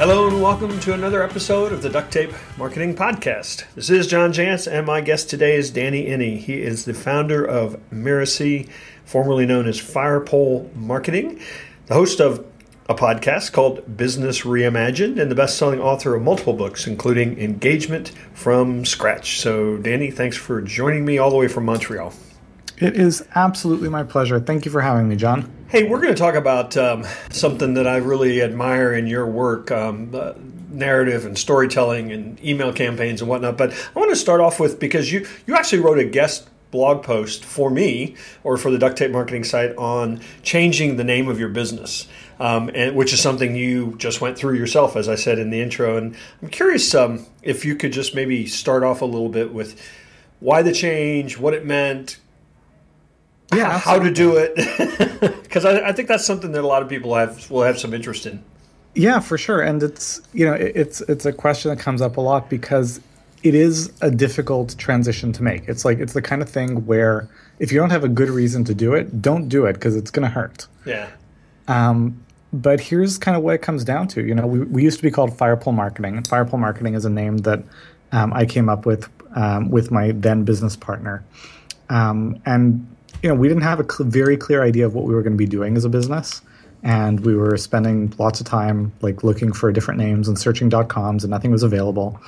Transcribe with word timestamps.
Hello 0.00 0.26
and 0.26 0.40
welcome 0.40 0.80
to 0.80 0.94
another 0.94 1.22
episode 1.22 1.74
of 1.74 1.82
the 1.82 1.90
Duct 1.90 2.10
Tape 2.10 2.32
Marketing 2.56 2.94
Podcast. 2.94 3.66
This 3.74 3.90
is 3.90 4.06
John 4.06 4.32
Jantsch, 4.32 4.66
and 4.66 4.86
my 4.86 5.02
guest 5.02 5.28
today 5.28 5.56
is 5.56 5.70
Danny 5.70 6.06
Iny. 6.06 6.38
He 6.38 6.62
is 6.62 6.86
the 6.86 6.94
founder 6.94 7.44
of 7.44 7.78
Mirasee, 7.92 8.66
formerly 9.04 9.44
known 9.44 9.68
as 9.68 9.78
Firepole 9.78 10.74
Marketing, 10.74 11.38
the 11.84 11.92
host 11.92 12.18
of 12.18 12.46
a 12.88 12.94
podcast 12.94 13.52
called 13.52 13.94
Business 13.98 14.40
Reimagined, 14.40 15.20
and 15.20 15.30
the 15.30 15.34
best 15.34 15.58
selling 15.58 15.80
author 15.80 16.14
of 16.14 16.22
multiple 16.22 16.54
books, 16.54 16.86
including 16.86 17.38
Engagement 17.38 18.12
from 18.32 18.86
Scratch. 18.86 19.38
So, 19.38 19.76
Danny, 19.76 20.10
thanks 20.10 20.38
for 20.38 20.62
joining 20.62 21.04
me 21.04 21.18
all 21.18 21.28
the 21.28 21.36
way 21.36 21.46
from 21.46 21.66
Montreal. 21.66 22.14
It 22.80 22.96
is 22.96 23.22
absolutely 23.34 23.90
my 23.90 24.04
pleasure. 24.04 24.40
Thank 24.40 24.64
you 24.64 24.70
for 24.70 24.80
having 24.80 25.06
me, 25.06 25.14
John. 25.14 25.52
Hey, 25.68 25.84
we're 25.84 26.00
going 26.00 26.14
to 26.14 26.18
talk 26.18 26.34
about 26.34 26.78
um, 26.78 27.04
something 27.30 27.74
that 27.74 27.86
I 27.86 27.98
really 27.98 28.40
admire 28.40 28.94
in 28.94 29.06
your 29.06 29.26
work 29.26 29.70
um, 29.70 30.10
narrative 30.70 31.26
and 31.26 31.36
storytelling 31.36 32.10
and 32.10 32.42
email 32.42 32.72
campaigns 32.72 33.20
and 33.20 33.28
whatnot. 33.28 33.58
But 33.58 33.72
I 33.94 33.98
want 33.98 34.10
to 34.10 34.16
start 34.16 34.40
off 34.40 34.58
with 34.58 34.80
because 34.80 35.12
you, 35.12 35.26
you 35.46 35.54
actually 35.56 35.80
wrote 35.80 35.98
a 35.98 36.04
guest 36.04 36.48
blog 36.70 37.02
post 37.02 37.44
for 37.44 37.68
me 37.68 38.16
or 38.44 38.56
for 38.56 38.70
the 38.70 38.78
duct 38.78 38.96
tape 38.96 39.10
marketing 39.10 39.44
site 39.44 39.76
on 39.76 40.20
changing 40.42 40.96
the 40.96 41.04
name 41.04 41.28
of 41.28 41.38
your 41.38 41.50
business. 41.50 42.08
Um, 42.38 42.70
and 42.74 42.96
which 42.96 43.12
is 43.12 43.20
something 43.20 43.54
you 43.54 43.94
just 43.98 44.22
went 44.22 44.38
through 44.38 44.54
yourself, 44.54 44.96
as 44.96 45.06
I 45.06 45.16
said 45.16 45.38
in 45.38 45.50
the 45.50 45.60
intro. 45.60 45.98
And 45.98 46.16
I'm 46.40 46.48
curious 46.48 46.94
um, 46.94 47.26
if 47.42 47.66
you 47.66 47.76
could 47.76 47.92
just 47.92 48.14
maybe 48.14 48.46
start 48.46 48.82
off 48.82 49.02
a 49.02 49.04
little 49.04 49.28
bit 49.28 49.52
with 49.52 49.78
why 50.38 50.62
the 50.62 50.72
change, 50.72 51.36
what 51.36 51.52
it 51.52 51.66
meant, 51.66 52.18
yeah, 53.54 53.78
how 53.78 53.98
to 53.98 54.10
do 54.10 54.36
it, 54.36 54.54
because 55.42 55.64
I, 55.64 55.88
I, 55.88 55.92
think 55.92 56.08
that's 56.08 56.24
something 56.24 56.52
that 56.52 56.62
a 56.62 56.66
lot 56.66 56.82
of 56.82 56.88
people 56.88 57.14
have 57.14 57.50
will 57.50 57.62
have 57.62 57.78
some 57.78 57.92
interest 57.92 58.26
in. 58.26 58.42
Yeah, 58.94 59.20
for 59.20 59.38
sure, 59.38 59.60
and 59.60 59.82
it's 59.82 60.20
you 60.32 60.46
know 60.46 60.54
it's 60.54 61.00
it's 61.02 61.24
a 61.24 61.32
question 61.32 61.70
that 61.70 61.78
comes 61.78 62.02
up 62.02 62.16
a 62.16 62.20
lot 62.20 62.48
because 62.48 63.00
it 63.42 63.54
is 63.54 63.92
a 64.00 64.10
difficult 64.10 64.76
transition 64.78 65.32
to 65.32 65.42
make. 65.42 65.68
It's 65.68 65.84
like 65.84 65.98
it's 65.98 66.12
the 66.12 66.22
kind 66.22 66.42
of 66.42 66.48
thing 66.48 66.86
where 66.86 67.28
if 67.58 67.72
you 67.72 67.78
don't 67.78 67.90
have 67.90 68.04
a 68.04 68.08
good 68.08 68.28
reason 68.28 68.64
to 68.64 68.74
do 68.74 68.94
it, 68.94 69.22
don't 69.22 69.48
do 69.48 69.66
it 69.66 69.74
because 69.74 69.96
it's 69.96 70.10
going 70.10 70.24
to 70.26 70.32
hurt. 70.32 70.66
Yeah. 70.84 71.10
Um, 71.68 72.22
but 72.52 72.80
here's 72.80 73.16
kind 73.18 73.36
of 73.36 73.42
what 73.42 73.54
it 73.54 73.62
comes 73.62 73.84
down 73.84 74.08
to. 74.08 74.26
You 74.26 74.34
know, 74.34 74.46
we, 74.46 74.60
we 74.60 74.82
used 74.82 74.98
to 74.98 75.02
be 75.02 75.10
called 75.10 75.30
Firepole 75.30 75.74
Marketing. 75.74 76.16
And 76.16 76.28
Firepole 76.28 76.58
Marketing 76.58 76.94
is 76.94 77.04
a 77.04 77.10
name 77.10 77.38
that 77.38 77.62
um, 78.12 78.32
I 78.32 78.44
came 78.44 78.68
up 78.68 78.86
with 78.86 79.08
um, 79.36 79.70
with 79.70 79.90
my 79.90 80.12
then 80.12 80.44
business 80.44 80.74
partner. 80.74 81.22
Um, 81.88 82.40
and 82.44 82.86
you 83.22 83.28
know, 83.28 83.34
we 83.34 83.48
didn't 83.48 83.62
have 83.62 83.80
a 83.80 83.84
cl- 83.84 84.08
very 84.08 84.36
clear 84.36 84.62
idea 84.62 84.86
of 84.86 84.94
what 84.94 85.04
we 85.04 85.14
were 85.14 85.22
going 85.22 85.34
to 85.34 85.38
be 85.38 85.46
doing 85.46 85.76
as 85.76 85.84
a 85.84 85.88
business. 85.88 86.42
And 86.82 87.20
we 87.20 87.34
were 87.34 87.56
spending 87.58 88.14
lots 88.18 88.40
of 88.40 88.46
time 88.46 88.92
like 89.02 89.22
looking 89.22 89.52
for 89.52 89.70
different 89.70 90.00
names 90.00 90.28
and 90.28 90.38
searching 90.38 90.70
.coms, 90.70 91.24
and 91.24 91.30
nothing 91.30 91.50
was 91.50 91.62
available. 91.62 92.18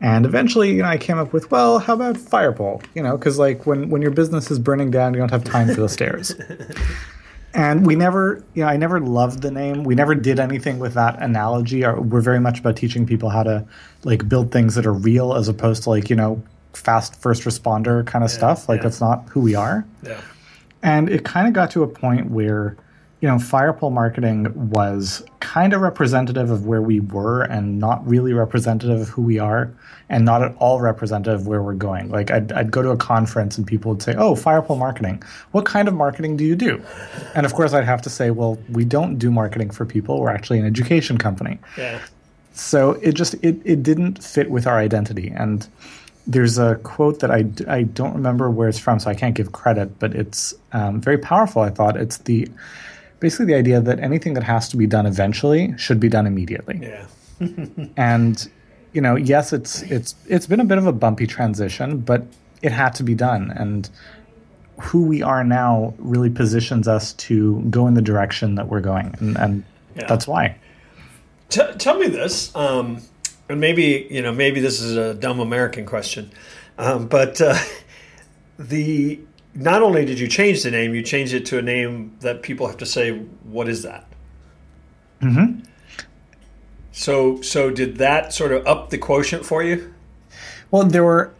And 0.00 0.26
eventually, 0.26 0.72
you 0.72 0.82
know, 0.82 0.88
I 0.88 0.98
came 0.98 1.18
up 1.18 1.32
with, 1.32 1.50
well, 1.50 1.78
how 1.78 1.94
about 1.94 2.16
Firepole? 2.16 2.84
You 2.94 3.02
know, 3.02 3.16
because 3.16 3.38
like 3.38 3.64
when 3.64 3.88
when 3.88 4.02
your 4.02 4.10
business 4.10 4.50
is 4.50 4.58
burning 4.58 4.90
down, 4.90 5.14
you 5.14 5.20
don't 5.20 5.30
have 5.30 5.44
time 5.44 5.68
for 5.74 5.80
the 5.80 5.88
stairs. 5.88 6.34
And 7.54 7.86
we 7.86 7.94
never, 7.94 8.44
you 8.54 8.64
know, 8.64 8.68
I 8.68 8.76
never 8.76 8.98
loved 8.98 9.42
the 9.42 9.50
name. 9.50 9.84
We 9.84 9.94
never 9.94 10.16
did 10.16 10.40
anything 10.40 10.80
with 10.80 10.94
that 10.94 11.22
analogy. 11.22 11.82
We're 11.86 12.20
very 12.20 12.40
much 12.40 12.58
about 12.58 12.76
teaching 12.76 13.06
people 13.06 13.30
how 13.30 13.44
to 13.44 13.64
like 14.02 14.28
build 14.28 14.50
things 14.50 14.74
that 14.74 14.86
are 14.86 14.92
real, 14.92 15.34
as 15.34 15.46
opposed 15.46 15.84
to 15.84 15.90
like 15.90 16.10
you 16.10 16.16
know 16.16 16.42
fast 16.72 17.14
first 17.14 17.44
responder 17.44 18.04
kind 18.04 18.24
of 18.24 18.30
yeah, 18.32 18.36
stuff. 18.36 18.68
Like 18.68 18.78
yeah. 18.78 18.82
that's 18.82 19.00
not 19.00 19.28
who 19.28 19.40
we 19.40 19.54
are. 19.54 19.86
Yeah. 20.02 20.20
And 20.84 21.08
it 21.08 21.24
kind 21.24 21.48
of 21.48 21.54
got 21.54 21.70
to 21.72 21.82
a 21.82 21.88
point 21.88 22.30
where, 22.30 22.76
you 23.20 23.28
know, 23.28 23.36
Firepole 23.36 23.90
marketing 23.90 24.52
was 24.70 25.24
kind 25.40 25.72
of 25.72 25.80
representative 25.80 26.50
of 26.50 26.66
where 26.66 26.82
we 26.82 27.00
were 27.00 27.40
and 27.42 27.78
not 27.78 28.06
really 28.06 28.34
representative 28.34 29.00
of 29.00 29.08
who 29.08 29.22
we 29.22 29.38
are 29.38 29.72
and 30.10 30.26
not 30.26 30.42
at 30.42 30.54
all 30.56 30.82
representative 30.82 31.40
of 31.40 31.46
where 31.46 31.62
we're 31.62 31.72
going. 31.72 32.10
Like 32.10 32.30
I'd, 32.30 32.52
I'd 32.52 32.70
go 32.70 32.82
to 32.82 32.90
a 32.90 32.98
conference 32.98 33.56
and 33.56 33.66
people 33.66 33.92
would 33.92 34.02
say, 34.02 34.14
oh, 34.14 34.34
Firepole 34.34 34.78
marketing. 34.78 35.22
What 35.52 35.64
kind 35.64 35.88
of 35.88 35.94
marketing 35.94 36.36
do 36.36 36.44
you 36.44 36.54
do? 36.54 36.84
And 37.34 37.46
of 37.46 37.54
course 37.54 37.72
I'd 37.72 37.84
have 37.84 38.02
to 38.02 38.10
say, 38.10 38.30
well, 38.30 38.58
we 38.68 38.84
don't 38.84 39.16
do 39.16 39.30
marketing 39.30 39.70
for 39.70 39.86
people. 39.86 40.20
We're 40.20 40.28
actually 40.28 40.58
an 40.58 40.66
education 40.66 41.16
company. 41.16 41.58
Yeah. 41.78 41.98
So 42.52 42.92
it 43.00 43.12
just, 43.12 43.34
it, 43.42 43.56
it 43.64 43.82
didn't 43.82 44.22
fit 44.22 44.50
with 44.50 44.66
our 44.66 44.78
identity. 44.78 45.32
And, 45.34 45.66
there's 46.26 46.58
a 46.58 46.76
quote 46.76 47.20
that 47.20 47.30
I, 47.30 47.44
I 47.68 47.82
don't 47.82 48.14
remember 48.14 48.50
where 48.50 48.68
it's 48.68 48.78
from, 48.78 48.98
so 48.98 49.10
I 49.10 49.14
can't 49.14 49.34
give 49.34 49.52
credit, 49.52 49.98
but 49.98 50.14
it's 50.14 50.54
um, 50.72 51.00
very 51.00 51.18
powerful. 51.18 51.62
I 51.62 51.70
thought 51.70 51.96
it's 51.96 52.18
the 52.18 52.48
basically 53.20 53.46
the 53.46 53.54
idea 53.54 53.80
that 53.80 54.00
anything 54.00 54.34
that 54.34 54.42
has 54.42 54.68
to 54.70 54.76
be 54.76 54.86
done 54.86 55.06
eventually 55.06 55.74
should 55.78 56.00
be 56.00 56.08
done 56.08 56.26
immediately. 56.26 56.80
Yeah. 56.82 57.06
and 57.96 58.50
you 58.92 59.00
know, 59.00 59.16
yes, 59.16 59.52
it's 59.52 59.82
it's 59.82 60.14
it's 60.28 60.46
been 60.46 60.60
a 60.60 60.64
bit 60.64 60.78
of 60.78 60.86
a 60.86 60.92
bumpy 60.92 61.26
transition, 61.26 61.98
but 61.98 62.24
it 62.62 62.72
had 62.72 62.94
to 62.94 63.02
be 63.02 63.14
done, 63.14 63.50
and 63.50 63.90
who 64.80 65.04
we 65.04 65.22
are 65.22 65.44
now 65.44 65.94
really 65.98 66.30
positions 66.30 66.88
us 66.88 67.12
to 67.14 67.60
go 67.70 67.86
in 67.86 67.94
the 67.94 68.02
direction 68.02 68.54
that 68.54 68.68
we're 68.68 68.80
going, 68.80 69.14
and, 69.18 69.36
and 69.36 69.64
yeah. 69.96 70.06
that's 70.06 70.26
why. 70.26 70.56
T- 71.50 71.74
tell 71.78 71.98
me 71.98 72.06
this. 72.06 72.54
Um, 72.56 73.02
and 73.48 73.60
maybe 73.60 74.06
you 74.10 74.22
know 74.22 74.32
maybe 74.32 74.60
this 74.60 74.80
is 74.80 74.96
a 74.96 75.14
dumb 75.14 75.40
American 75.40 75.86
question, 75.86 76.30
um, 76.78 77.06
but 77.06 77.40
uh, 77.40 77.56
the 78.58 79.20
not 79.54 79.82
only 79.82 80.04
did 80.04 80.18
you 80.18 80.28
change 80.28 80.62
the 80.62 80.70
name, 80.70 80.94
you 80.94 81.02
changed 81.02 81.32
it 81.34 81.46
to 81.46 81.58
a 81.58 81.62
name 81.62 82.16
that 82.20 82.42
people 82.42 82.66
have 82.66 82.78
to 82.78 82.86
say, 82.86 83.12
"What 83.44 83.68
is 83.68 83.82
that?" 83.82 84.06
Mm-hmm. 85.20 85.60
So, 86.92 87.40
so 87.40 87.70
did 87.70 87.96
that 87.96 88.32
sort 88.32 88.52
of 88.52 88.66
up 88.66 88.90
the 88.90 88.98
quotient 88.98 89.44
for 89.44 89.62
you? 89.62 89.92
Well, 90.70 90.84
there 90.84 91.04
were. 91.04 91.32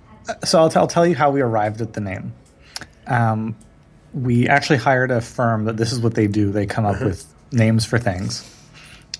So 0.45 0.59
I'll, 0.59 0.71
t- 0.71 0.79
I'll 0.79 0.87
tell 0.87 1.07
you 1.07 1.15
how 1.15 1.31
we 1.31 1.43
arrived 1.43 1.81
at 1.83 1.93
the 1.93 2.01
name. 2.01 2.33
Um, 3.07 3.55
we 4.15 4.49
actually 4.49 4.79
hired 4.79 5.11
a 5.11 5.21
firm 5.21 5.67
that 5.67 5.77
this 5.77 5.93
is 5.93 6.01
what 6.01 6.15
they 6.15 6.27
do. 6.27 6.51
They 6.51 6.65
come 6.65 6.87
up 6.87 6.97
uh-huh. 6.97 7.07
with 7.07 7.27
names 7.53 7.85
for 7.85 7.99
things 7.99 8.54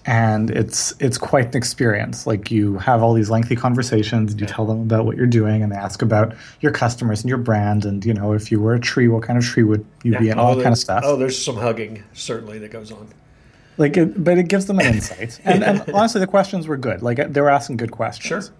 and 0.07 0.51
it's 0.51 0.93
it's 1.01 1.17
quite 1.17 1.47
an 1.47 1.57
experience. 1.57 2.27
Like 2.27 2.51
you 2.51 2.79
have 2.79 3.03
all 3.03 3.15
these 3.15 3.31
lengthy 3.31 3.57
conversations, 3.57 4.33
and 4.33 4.41
you 4.41 4.47
tell 4.47 4.67
them 4.67 4.81
about 4.81 5.07
what 5.07 5.17
you're 5.17 5.27
doing, 5.27 5.63
and 5.63 5.73
they 5.73 5.77
ask 5.77 6.03
about 6.03 6.35
your 6.61 6.73
customers 6.73 7.23
and 7.23 7.29
your 7.29 7.39
brand, 7.39 7.85
and 7.85 8.05
you 8.05 8.13
know 8.13 8.33
if 8.33 8.53
you 8.53 8.61
were 8.61 8.75
a 8.75 8.81
tree, 8.81 9.09
what 9.09 9.23
kind 9.23 9.39
of 9.39 9.45
tree 9.45 9.63
would 9.63 9.85
you 10.03 10.13
yeah. 10.13 10.19
be, 10.19 10.29
and 10.29 10.39
oh, 10.39 10.45
all 10.45 10.57
that 10.57 10.63
kind 10.63 10.73
of 10.73 10.79
stuff. 10.79 11.03
Oh, 11.07 11.17
there's 11.17 11.43
some 11.43 11.57
hugging 11.57 12.03
certainly 12.13 12.59
that 12.59 12.71
goes 12.71 12.93
on. 12.93 13.09
Like, 13.77 13.97
it, 13.97 14.23
but 14.23 14.39
it 14.39 14.49
gives 14.49 14.67
them 14.67 14.79
an 14.79 14.87
insight, 14.87 15.41
and, 15.45 15.65
and 15.65 15.83
honestly, 15.93 16.21
the 16.21 16.27
questions 16.27 16.67
were 16.67 16.77
good. 16.77 17.03
Like 17.03 17.33
they 17.33 17.41
were 17.41 17.51
asking 17.51 17.79
good 17.79 17.91
questions. 17.91 18.47
Sure. 18.47 18.55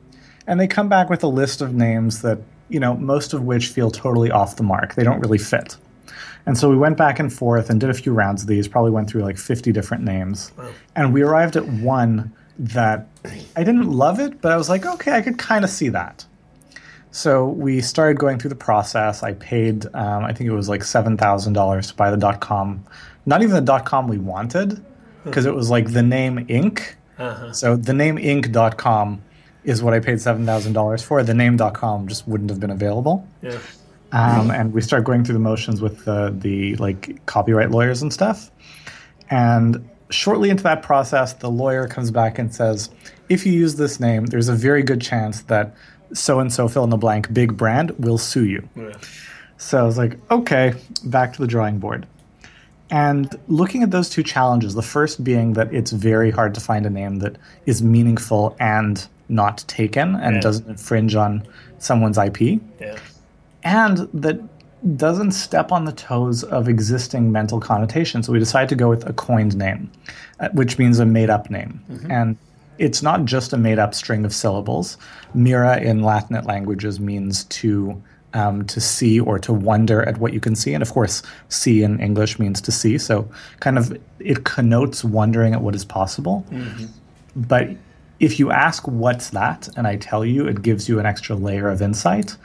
And 0.47 0.61
they 0.61 0.67
come 0.67 0.89
back 0.89 1.09
with 1.09 1.23
a 1.23 1.29
list 1.29 1.61
of 1.61 1.75
names 1.75 2.23
that 2.23 2.39
you 2.69 2.81
know 2.81 2.95
most 2.95 3.35
of 3.35 3.43
which 3.43 3.69
feel 3.69 3.91
totally 3.91 4.31
off 4.31 4.57
the 4.57 4.63
mark. 4.63 4.95
They 4.95 5.05
don't 5.05 5.21
really 5.21 5.39
fit. 5.39 5.77
And 6.47 6.59
so 6.59 6.69
we 6.69 6.77
went 6.77 6.97
back 6.97 7.19
and 7.19 7.33
forth 7.33 7.71
and 7.71 7.81
did 7.81 7.91
a 7.91 7.95
few 7.95 8.13
rounds 8.13 8.43
of 8.43 8.49
these, 8.49 8.69
probably 8.69 8.91
went 8.91 9.09
through 9.09 9.23
like 9.23 9.39
50 9.39 9.73
different 9.73 10.05
names. 10.05 10.53
Wow. 10.59 10.71
And 10.97 11.13
we 11.13 11.23
arrived 11.23 11.57
at 11.57 11.67
one 11.67 12.33
that 12.59 13.07
I 13.57 13.65
didn't 13.65 13.91
love 13.91 14.21
it, 14.21 14.41
but 14.41 14.53
I 14.53 14.57
was 14.57 14.69
like, 14.69 14.87
okay, 14.87 15.13
I 15.13 15.23
could 15.23 15.39
kind 15.39 15.65
of 15.65 15.71
see 15.71 15.89
that. 15.89 16.25
So 17.11 17.47
we 17.47 17.81
started 17.81 18.19
going 18.19 18.39
through 18.39 18.51
the 18.51 18.57
process. 18.57 19.23
I 19.23 19.35
paid, 19.35 19.87
um, 19.95 20.25
I 20.25 20.33
think 20.33 20.51
it 20.51 20.55
was 20.55 20.69
like 20.69 20.83
$7,000 20.83 21.89
to 21.89 21.95
buy 21.95 22.11
the 22.11 22.17
dot 22.17 22.41
com. 22.41 22.85
Not 23.25 23.43
even 23.43 23.55
the 23.55 23.61
dot 23.61 23.87
com 23.87 24.09
we 24.09 24.19
wanted, 24.19 24.85
because 25.25 25.47
it 25.47 25.55
was 25.55 25.71
like 25.71 25.93
the 25.93 26.03
name 26.03 26.47
Inc. 26.47 26.95
Uh-huh. 27.19 27.53
So 27.53 27.77
the 27.77 27.93
name 27.93 28.17
Inc.com 28.17 29.23
is 29.63 29.83
what 29.83 29.95
I 29.95 30.01
paid 30.01 30.17
$7,000 30.17 31.05
for. 31.05 31.23
The 31.23 31.35
name.com 31.35 32.09
just 32.09 32.29
wouldn't 32.29 32.51
have 32.51 32.61
been 32.61 32.71
available. 32.71 33.27
Yeah. 33.43 33.59
Um, 34.15 34.53
and 34.53 34.73
we 34.73 34.81
start 34.81 35.03
going 35.03 35.25
through 35.25 35.33
the 35.33 35.41
motions 35.41 35.83
with 35.83 36.05
the, 36.05 36.33
the 36.39 36.77
like 36.77 37.27
copyright 37.27 37.73
lawyers 37.73 38.01
and 38.01 38.13
stuff. 38.13 38.49
And 39.29 39.89
shortly 40.09 40.51
into 40.51 40.63
that 40.63 40.83
process, 40.83 41.33
the 41.33 41.51
lawyer 41.51 41.89
comes 41.89 42.13
back 42.13 42.39
and 42.39 42.55
says, 42.55 42.91
if 43.29 43.45
you 43.45 43.53
use 43.53 43.75
this 43.75 43.99
name, 43.99 44.27
there's 44.27 44.49
a 44.49 44.55
very 44.55 44.85
good 44.85 45.01
chance 45.01 45.43
that 45.43 45.75
so 46.13 46.39
and 46.39 46.53
so 46.53 46.69
fill 46.69 46.85
in 46.85 46.91
the 46.91 46.97
blank 46.97 47.35
big 47.35 47.57
brand 47.57 47.91
will 47.99 48.19
sue 48.19 48.45
you. 48.45 48.69
Yeah. 48.77 48.93
So 49.57 49.81
I 49.81 49.83
was 49.83 49.99
like, 49.99 50.17
okay, 50.31 50.75
back 51.05 51.33
to 51.33 51.41
the 51.41 51.49
drawing 51.49 51.81
board. 51.81 52.07
And 52.91 53.35
looking 53.49 53.83
at 53.83 53.91
those 53.91 54.09
two 54.09 54.23
challenges, 54.23 54.75
the 54.75 54.83
first 54.83 55.25
being 55.25 55.55
that 55.55 55.75
it's 55.75 55.91
very 55.91 56.31
hard 56.31 56.55
to 56.55 56.61
find 56.61 56.87
a 56.87 56.91
name 56.91 57.17
that 57.17 57.37
is 57.67 57.83
meaningful 57.83 58.55
and 58.61 59.05
not 59.29 59.65
taken 59.67 60.15
and 60.15 60.37
yeah. 60.37 60.41
doesn't 60.41 60.69
infringe 60.69 61.17
on 61.17 61.45
someone's 61.79 62.19
IP. 62.19 62.61
Yeah 62.79 62.97
and 63.65 64.09
that 64.15 64.41
doesn't 64.97 65.33
step 65.33 65.73
on 65.73 65.87
the 65.87 65.93
toes 65.93 66.45
of 66.45 66.69
existing 66.69 67.33
mental 67.33 67.59
connotations. 67.59 68.27
So 68.27 68.33
we 68.33 68.39
decided 68.39 68.69
to 68.69 68.77
go 68.77 68.89
with 68.89 69.09
a 69.09 69.13
coined 69.15 69.57
name, 69.57 69.91
uh, 70.41 70.51
which 70.53 70.79
means 70.79 70.99
a 70.99 71.07
made 71.07 71.31
up 71.31 71.51
name. 71.51 71.83
Mm-hmm. 71.91 72.11
And 72.11 72.37
it's 72.79 73.03
not 73.03 73.25
just 73.25 73.53
a 73.53 73.57
made 73.57 73.79
up 73.79 73.95
string 73.95 74.25
of 74.25 74.35
syllables. 74.35 74.99
Mira 75.33 75.81
in 75.81 76.01
Latinate 76.01 76.45
languages 76.45 77.01
means 77.01 77.45
to 77.45 78.01
um, 78.35 78.67
to 78.67 78.81
see 78.81 79.21
or 79.21 79.39
to 79.39 79.53
wonder 79.53 80.03
at 80.03 80.19
what 80.19 80.33
you 80.33 80.41
can 80.41 80.57
see. 80.57 80.75
And 80.75 80.83
of 80.83 80.93
course, 80.93 81.23
see 81.49 81.85
in 81.85 82.01
English 82.01 82.39
means 82.41 82.61
to 82.63 82.73
see. 82.73 82.99
So 82.99 83.29
kind 83.61 83.79
of 83.79 83.97
it 84.19 84.45
connotes 84.45 85.05
wondering 85.05 85.55
at 85.55 85.63
what 85.63 85.75
is 85.75 85.85
possible. 85.85 86.45
Mm-hmm. 86.51 86.87
But 87.37 87.71
if 88.21 88.39
you 88.39 88.51
ask 88.51 88.87
what's 88.89 89.31
that 89.31 89.69
and 89.77 89.87
I 89.87 89.97
tell 89.97 90.25
you, 90.25 90.47
it 90.47 90.63
gives 90.63 90.89
you 90.89 90.99
an 90.99 91.07
extra 91.07 91.37
layer 91.37 91.69
of 91.69 91.81
insight. 91.81 92.37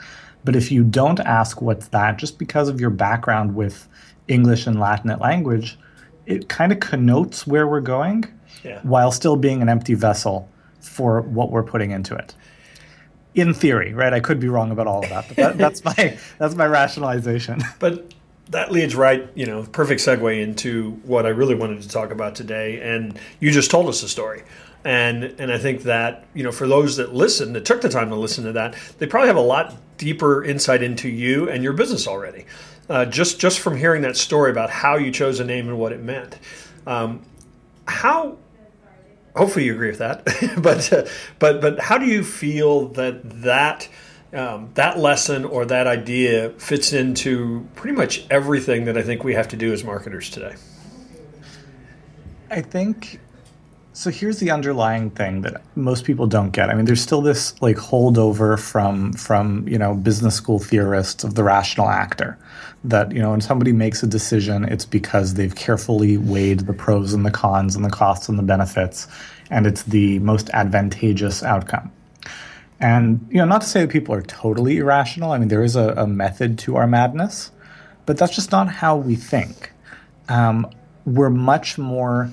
But 0.44 0.56
if 0.56 0.72
you 0.72 0.84
don't 0.84 1.20
ask 1.20 1.60
what's 1.60 1.88
that, 1.88 2.18
just 2.18 2.38
because 2.38 2.68
of 2.68 2.80
your 2.80 2.90
background 2.90 3.54
with 3.54 3.88
English 4.28 4.66
and 4.66 4.80
Latin 4.80 5.16
language, 5.18 5.78
it 6.26 6.48
kind 6.48 6.72
of 6.72 6.80
connotes 6.80 7.46
where 7.46 7.66
we're 7.66 7.80
going 7.80 8.24
yeah. 8.64 8.80
while 8.82 9.12
still 9.12 9.36
being 9.36 9.62
an 9.62 9.68
empty 9.68 9.94
vessel 9.94 10.48
for 10.80 11.20
what 11.22 11.50
we're 11.50 11.62
putting 11.62 11.90
into 11.90 12.14
it. 12.14 12.34
In 13.34 13.54
theory, 13.54 13.92
right? 13.94 14.12
I 14.12 14.20
could 14.20 14.40
be 14.40 14.48
wrong 14.48 14.70
about 14.70 14.86
all 14.86 15.04
of 15.04 15.10
that, 15.10 15.28
but 15.28 15.36
that, 15.36 15.58
that's 15.58 15.84
my 15.84 16.18
that's 16.38 16.56
my 16.56 16.66
rationalization. 16.66 17.62
But 17.78 18.12
that 18.50 18.72
leads 18.72 18.96
right, 18.96 19.28
you 19.36 19.46
know, 19.46 19.62
perfect 19.62 20.00
segue 20.00 20.42
into 20.42 20.92
what 21.04 21.24
I 21.24 21.28
really 21.28 21.54
wanted 21.54 21.82
to 21.82 21.88
talk 21.88 22.10
about 22.10 22.34
today. 22.34 22.80
And 22.80 23.18
you 23.38 23.52
just 23.52 23.70
told 23.70 23.88
us 23.88 24.02
a 24.02 24.08
story. 24.08 24.42
And 24.84 25.24
and 25.38 25.52
I 25.52 25.58
think 25.58 25.82
that, 25.82 26.24
you 26.34 26.42
know, 26.42 26.52
for 26.52 26.66
those 26.66 26.96
that 26.96 27.14
listen, 27.14 27.52
that 27.52 27.64
took 27.64 27.82
the 27.82 27.88
time 27.88 28.08
to 28.10 28.16
listen 28.16 28.44
to 28.44 28.52
that, 28.52 28.76
they 28.98 29.06
probably 29.06 29.28
have 29.28 29.36
a 29.36 29.40
lot 29.40 29.76
deeper 29.98 30.42
insight 30.42 30.82
into 30.82 31.08
you 31.08 31.50
and 31.50 31.62
your 31.62 31.74
business 31.74 32.06
already. 32.06 32.46
Uh, 32.88 33.04
just 33.04 33.38
just 33.38 33.60
from 33.60 33.76
hearing 33.76 34.02
that 34.02 34.16
story 34.16 34.50
about 34.50 34.70
how 34.70 34.96
you 34.96 35.10
chose 35.10 35.38
a 35.38 35.44
name 35.44 35.68
and 35.68 35.78
what 35.78 35.92
it 35.92 36.02
meant. 36.02 36.38
Um, 36.86 37.22
how 37.86 38.38
hopefully 39.36 39.64
you 39.64 39.74
agree 39.74 39.90
with 39.90 39.98
that 39.98 40.24
but 40.62 40.92
uh, 40.92 41.04
but 41.38 41.60
but 41.60 41.78
how 41.78 41.98
do 41.98 42.06
you 42.06 42.24
feel 42.24 42.88
that 42.88 43.42
that 43.42 43.88
um, 44.32 44.70
that 44.74 44.98
lesson 44.98 45.44
or 45.44 45.64
that 45.66 45.86
idea 45.86 46.50
fits 46.50 46.92
into 46.92 47.66
pretty 47.74 47.96
much 47.96 48.24
everything 48.30 48.84
that 48.84 48.96
I 48.96 49.02
think 49.02 49.24
we 49.24 49.34
have 49.34 49.48
to 49.48 49.56
do 49.56 49.72
as 49.72 49.82
marketers 49.82 50.30
today. 50.30 50.54
I 52.50 52.60
think 52.60 53.20
so. 53.92 54.10
Here's 54.10 54.38
the 54.38 54.50
underlying 54.50 55.10
thing 55.10 55.42
that 55.42 55.62
most 55.76 56.04
people 56.04 56.26
don't 56.26 56.50
get. 56.50 56.70
I 56.70 56.74
mean, 56.74 56.84
there's 56.84 57.00
still 57.00 57.22
this 57.22 57.60
like 57.62 57.76
holdover 57.76 58.58
from 58.58 59.12
from 59.12 59.66
you 59.68 59.78
know 59.78 59.94
business 59.94 60.34
school 60.34 60.58
theorists 60.58 61.24
of 61.24 61.34
the 61.34 61.44
rational 61.44 61.88
actor 61.88 62.38
that 62.84 63.12
you 63.12 63.20
know 63.20 63.30
when 63.30 63.40
somebody 63.40 63.72
makes 63.72 64.02
a 64.02 64.06
decision, 64.06 64.64
it's 64.64 64.84
because 64.84 65.34
they've 65.34 65.54
carefully 65.54 66.16
weighed 66.16 66.60
the 66.60 66.72
pros 66.72 67.12
and 67.12 67.26
the 67.26 67.30
cons 67.30 67.76
and 67.76 67.84
the 67.84 67.90
costs 67.90 68.28
and 68.28 68.38
the 68.38 68.42
benefits, 68.42 69.06
and 69.50 69.66
it's 69.66 69.82
the 69.82 70.18
most 70.20 70.50
advantageous 70.50 71.42
outcome. 71.42 71.92
And 72.78 73.26
you 73.30 73.36
know, 73.36 73.44
not 73.44 73.60
to 73.60 73.66
say 73.66 73.82
that 73.82 73.90
people 73.90 74.14
are 74.14 74.22
totally 74.22 74.78
irrational. 74.78 75.32
I 75.32 75.38
mean, 75.38 75.48
there 75.48 75.62
is 75.62 75.76
a, 75.76 75.94
a 75.96 76.06
method 76.06 76.58
to 76.60 76.76
our 76.76 76.86
madness, 76.86 77.50
but 78.06 78.16
that's 78.16 78.34
just 78.34 78.50
not 78.50 78.68
how 78.68 78.96
we 78.96 79.16
think. 79.16 79.72
Um, 80.28 80.70
we're 81.04 81.30
much 81.30 81.76
more 81.76 82.30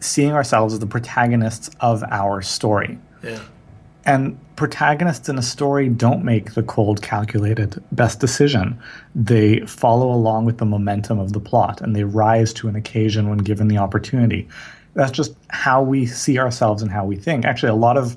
seeing 0.00 0.32
ourselves 0.32 0.74
as 0.74 0.80
the 0.80 0.86
protagonists 0.86 1.70
of 1.80 2.02
our 2.10 2.42
story. 2.42 2.98
Yeah. 3.22 3.40
And 4.06 4.38
protagonists 4.56 5.28
in 5.28 5.38
a 5.38 5.42
story 5.42 5.88
don't 5.88 6.24
make 6.24 6.54
the 6.54 6.62
cold, 6.62 7.02
calculated 7.02 7.82
best 7.92 8.18
decision. 8.18 8.78
They 9.14 9.60
follow 9.60 10.10
along 10.10 10.46
with 10.46 10.58
the 10.58 10.64
momentum 10.64 11.18
of 11.18 11.32
the 11.32 11.40
plot 11.40 11.80
and 11.80 11.94
they 11.94 12.04
rise 12.04 12.52
to 12.54 12.68
an 12.68 12.76
occasion 12.76 13.28
when 13.28 13.38
given 13.38 13.68
the 13.68 13.78
opportunity. 13.78 14.48
That's 14.94 15.12
just 15.12 15.34
how 15.48 15.82
we 15.82 16.06
see 16.06 16.38
ourselves 16.38 16.82
and 16.82 16.90
how 16.90 17.04
we 17.04 17.16
think. 17.16 17.44
Actually, 17.44 17.70
a 17.70 17.74
lot 17.74 17.96
of 17.96 18.16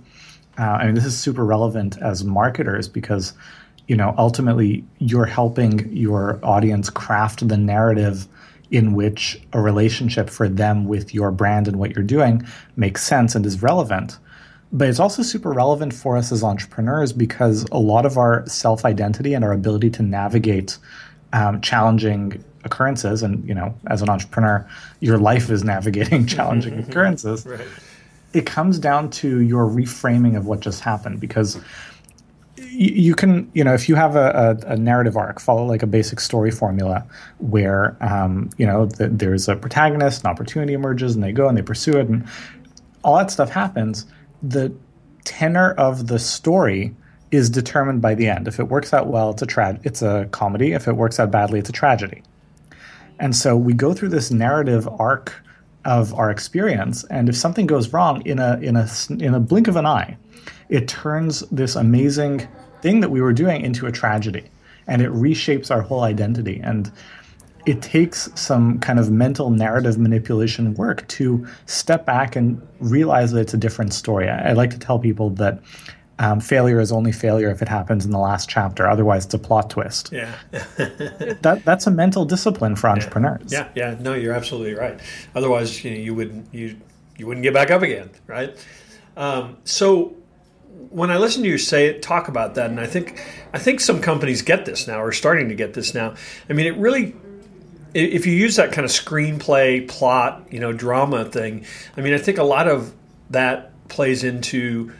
uh, 0.58 0.64
I 0.64 0.86
mean, 0.86 0.96
this 0.96 1.06
is 1.06 1.18
super 1.18 1.46
relevant 1.46 1.98
as 2.02 2.24
marketers 2.24 2.88
because, 2.88 3.34
you 3.88 3.96
know, 3.96 4.14
ultimately 4.18 4.84
you're 5.00 5.26
helping 5.26 5.92
your 5.92 6.40
audience 6.44 6.90
craft 6.90 7.48
the 7.48 7.58
narrative 7.58 8.28
in 8.74 8.94
which 8.94 9.40
a 9.54 9.62
relationship 9.62 10.32
for 10.32 10.50
them 10.50 10.86
with 10.86 11.14
your 11.14 11.32
brand 11.32 11.68
and 11.68 11.78
what 11.78 11.96
you're 11.96 12.04
doing 12.04 12.46
makes 12.76 13.04
sense 13.04 13.36
and 13.36 13.46
is 13.46 13.62
relevant. 13.62 14.18
But 14.72 14.90
it's 14.90 15.00
also 15.00 15.22
super 15.22 15.52
relevant 15.54 15.94
for 15.94 16.18
us 16.18 16.32
as 16.32 16.44
entrepreneurs 16.44 17.14
because 17.14 17.68
a 17.72 17.78
lot 17.78 18.08
of 18.08 18.18
our 18.18 18.46
self 18.48 18.84
identity 18.84 19.36
and 19.36 19.46
our 19.46 19.54
ability 19.54 19.92
to 19.92 20.02
navigate 20.02 20.80
um, 21.34 21.62
challenging 21.62 22.44
occurrences, 22.64 23.22
and 23.22 23.48
you 23.48 23.54
know, 23.54 23.76
as 23.88 24.02
an 24.02 24.10
entrepreneur, 24.10 24.68
your 25.00 25.20
life 25.20 25.52
is 25.52 25.64
navigating 25.64 26.26
challenging 26.36 26.80
occurrences. 26.80 27.46
Right 27.46 27.62
it 28.34 28.48
comes 28.48 28.80
down 28.80 29.10
to 29.12 29.42
your 29.42 29.68
reframing 29.68 30.36
of 30.36 30.48
what 30.48 30.60
just 30.60 30.82
happened 30.82 31.20
because 31.20 31.60
you 32.74 33.14
can, 33.14 33.50
you 33.54 33.64
know, 33.64 33.74
if 33.74 33.88
you 33.88 33.96
have 33.96 34.16
a, 34.16 34.58
a, 34.68 34.74
a, 34.74 34.78
narrative 34.78 35.16
arc, 35.16 35.40
follow 35.40 35.66
like 35.66 35.84
a 35.84 35.88
basic 35.88 36.20
story 36.20 36.52
formula 36.52 37.06
where, 37.38 37.96
um, 38.02 38.50
you 38.58 38.66
know, 38.66 38.86
the, 38.86 39.08
there's 39.10 39.48
a 39.48 39.56
protagonist, 39.56 40.24
an 40.24 40.30
opportunity 40.30 40.74
emerges, 40.74 41.14
and 41.14 41.24
they 41.24 41.32
go 41.32 41.48
and 41.48 41.58
they 41.58 41.62
pursue 41.62 41.98
it, 41.98 42.08
and 42.08 42.28
all 43.04 43.18
that 43.18 43.30
stuff 43.30 43.50
happens. 43.50 44.06
The 44.42 44.74
tenor 45.24 45.74
of 45.74 46.08
the 46.08 46.20
story 46.20 46.96
is 47.32 47.50
determined 47.50 48.02
by 48.02 48.16
the 48.16 48.28
end. 48.28 48.48
If 48.48 48.60
it 48.60 48.70
works 48.70 48.94
out 48.94 49.08
well, 49.08 49.32
it's 49.32 49.42
a 49.42 49.46
tra- 49.46 49.80
it's 49.84 50.02
a 50.02 50.28
comedy. 50.32 50.74
If 50.74 50.88
it 50.88 50.94
works 50.94 51.20
out 51.20 51.32
badly, 51.32 51.60
it's 51.60 51.70
a 51.70 51.74
tragedy. 51.74 52.24
And 53.20 53.36
so 53.36 53.56
we 53.56 53.74
go 53.74 53.94
through 53.94 54.10
this 54.10 54.32
narrative 54.32 54.88
arc 55.00 55.34
of 55.86 56.14
our 56.14 56.32
experience. 56.32 57.04
And 57.06 57.30
if 57.30 57.36
something 57.36 57.68
goes 57.68 57.94
wrong 57.94 58.22
in 58.26 58.40
a 58.40 58.58
in 58.62 58.76
a 58.76 58.88
in 59.10 59.34
a 59.34 59.40
blink 59.40 59.68
of 59.68 59.76
an 59.76 59.86
eye, 59.86 60.18
it 60.70 60.88
turns 60.88 61.42
this 61.52 61.76
amazing 61.76 62.48
thing 62.84 63.00
that 63.00 63.10
we 63.10 63.22
were 63.22 63.34
doing 63.34 63.62
into 63.62 63.88
a 63.88 63.92
tragedy, 63.92 64.44
and 64.88 65.02
it 65.02 65.10
reshapes 65.12 65.72
our 65.72 65.82
whole 65.82 66.04
identity. 66.04 66.60
And 66.62 66.92
it 67.66 67.82
takes 67.82 68.30
some 68.36 68.78
kind 68.80 69.00
of 69.00 69.10
mental 69.10 69.50
narrative 69.50 69.98
manipulation 69.98 70.74
work 70.74 71.08
to 71.08 71.48
step 71.66 72.06
back 72.06 72.36
and 72.36 72.62
realize 72.80 73.32
that 73.32 73.40
it's 73.40 73.54
a 73.54 73.58
different 73.58 73.94
story. 73.94 74.30
I, 74.30 74.50
I 74.50 74.52
like 74.52 74.70
to 74.72 74.78
tell 74.78 75.00
people 75.00 75.30
that 75.32 75.62
um, 76.20 76.42
failure 76.42 76.82
is 76.82 76.92
only 76.92 77.14
failure 77.14 77.50
if 77.50 77.62
it 77.62 77.70
happens 77.70 78.04
in 78.06 78.12
the 78.12 78.20
last 78.20 78.50
chapter. 78.50 78.88
Otherwise, 78.88 79.26
it's 79.26 79.34
a 79.34 79.40
plot 79.40 79.70
twist. 79.70 80.12
Yeah, 80.12 80.36
that 80.52 81.62
that's 81.64 81.88
a 81.88 81.92
mental 81.92 82.26
discipline 82.26 82.76
for 82.76 82.90
entrepreneurs. 82.90 83.52
Yeah, 83.52 83.70
yeah, 83.76 83.96
no, 84.00 84.14
you're 84.14 84.34
absolutely 84.34 84.76
right. 84.76 85.00
Otherwise, 85.34 85.84
you 85.84 85.92
know, 85.92 85.98
you 85.98 86.14
wouldn't 86.14 86.54
you 86.54 86.76
you 87.18 87.28
wouldn't 87.28 87.44
get 87.44 87.54
back 87.54 87.72
up 87.72 87.82
again, 87.82 88.10
right? 88.28 88.56
Um, 89.16 89.58
so 89.64 90.16
when 90.90 91.10
I 91.10 91.18
listen 91.18 91.44
to 91.44 91.50
you 91.50 91.58
say 91.58 91.88
it, 91.88 92.02
talk 92.02 92.28
about 92.28 92.56
that, 92.56 92.70
and 92.70 92.80
I 92.80 92.88
think 92.88 93.22
I 93.54 93.60
think 93.60 93.80
some 93.80 94.02
companies 94.02 94.42
get 94.42 94.66
this 94.66 94.88
now, 94.88 95.02
or 95.02 95.12
starting 95.12 95.50
to 95.50 95.56
get 95.56 95.74
this 95.74 95.94
now. 95.94 96.16
I 96.50 96.54
mean, 96.54 96.68
it 96.68 96.78
really 96.78 97.16
if 97.94 98.26
you 98.26 98.34
use 98.34 98.56
that 98.56 98.72
kind 98.72 98.86
of 98.86 98.92
screenplay 98.92 99.88
plot, 99.88 100.48
you 100.50 100.60
know, 100.60 100.74
drama 100.74 101.26
thing, 101.26 101.66
I 101.96 102.02
mean, 102.02 102.14
I 102.14 102.18
think 102.18 102.38
a 102.38 102.44
lot 102.44 102.68
of 102.68 102.94
that 103.30 103.72
plays 103.88 104.24
into 104.24 104.92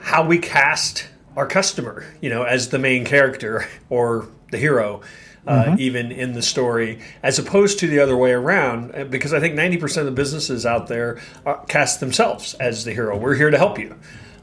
how 0.00 0.24
we 0.26 0.38
cast 0.38 1.08
our 1.36 1.46
customer, 1.46 2.04
you 2.20 2.30
know, 2.30 2.42
as 2.42 2.70
the 2.70 2.78
main 2.78 3.04
character 3.04 3.66
or 3.88 4.28
the 4.50 4.58
hero, 4.58 5.02
uh, 5.46 5.64
mm-hmm. 5.64 5.80
even 5.80 6.12
in 6.12 6.32
the 6.32 6.42
story, 6.42 7.00
as 7.22 7.38
opposed 7.38 7.78
to 7.80 7.86
the 7.86 7.98
other 7.98 8.16
way 8.16 8.32
around. 8.32 8.94
Uh, 8.94 9.04
because 9.04 9.32
I 9.32 9.40
think 9.40 9.54
90% 9.54 9.98
of 9.98 10.04
the 10.06 10.12
businesses 10.12 10.64
out 10.64 10.86
there 10.86 11.20
are, 11.44 11.64
cast 11.66 12.00
themselves 12.00 12.54
as 12.54 12.84
the 12.84 12.92
hero. 12.92 13.18
We're 13.18 13.34
here 13.34 13.50
to 13.50 13.58
help 13.58 13.78
you. 13.78 13.96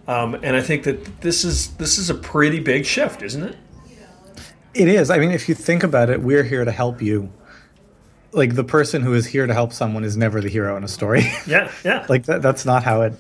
Um, 0.10 0.34
and 0.42 0.56
I 0.56 0.62
think 0.62 0.84
that 0.84 1.22
this 1.22 1.46
is 1.46 1.70
this 1.76 1.98
is 1.98 2.10
a 2.10 2.16
pretty 2.16 2.60
big 2.60 2.86
shift, 2.86 3.22
isn't 3.22 3.44
it? 3.44 3.56
It 4.74 4.88
is. 4.88 5.10
I 5.10 5.20
mean, 5.20 5.32
if 5.32 5.48
you 5.48 5.56
think 5.56 5.84
about 5.84 6.10
it, 6.10 6.22
we're 6.22 6.44
here 6.44 6.66
to 6.66 6.72
help 6.72 7.02
you. 7.02 7.32
Like 8.32 8.56
the 8.56 8.64
person 8.64 9.02
who 9.02 9.14
is 9.14 9.26
here 9.26 9.48
to 9.48 9.54
help 9.54 9.72
someone 9.72 10.04
is 10.04 10.18
never 10.18 10.42
the 10.42 10.50
hero 10.50 10.76
in 10.78 10.84
a 10.84 10.88
story. 10.88 11.24
Yeah, 11.48 11.72
yeah. 11.84 12.06
like 12.10 12.26
that, 12.26 12.42
that's 12.42 12.66
not 12.66 12.84
how 12.84 13.02
it 13.02 13.14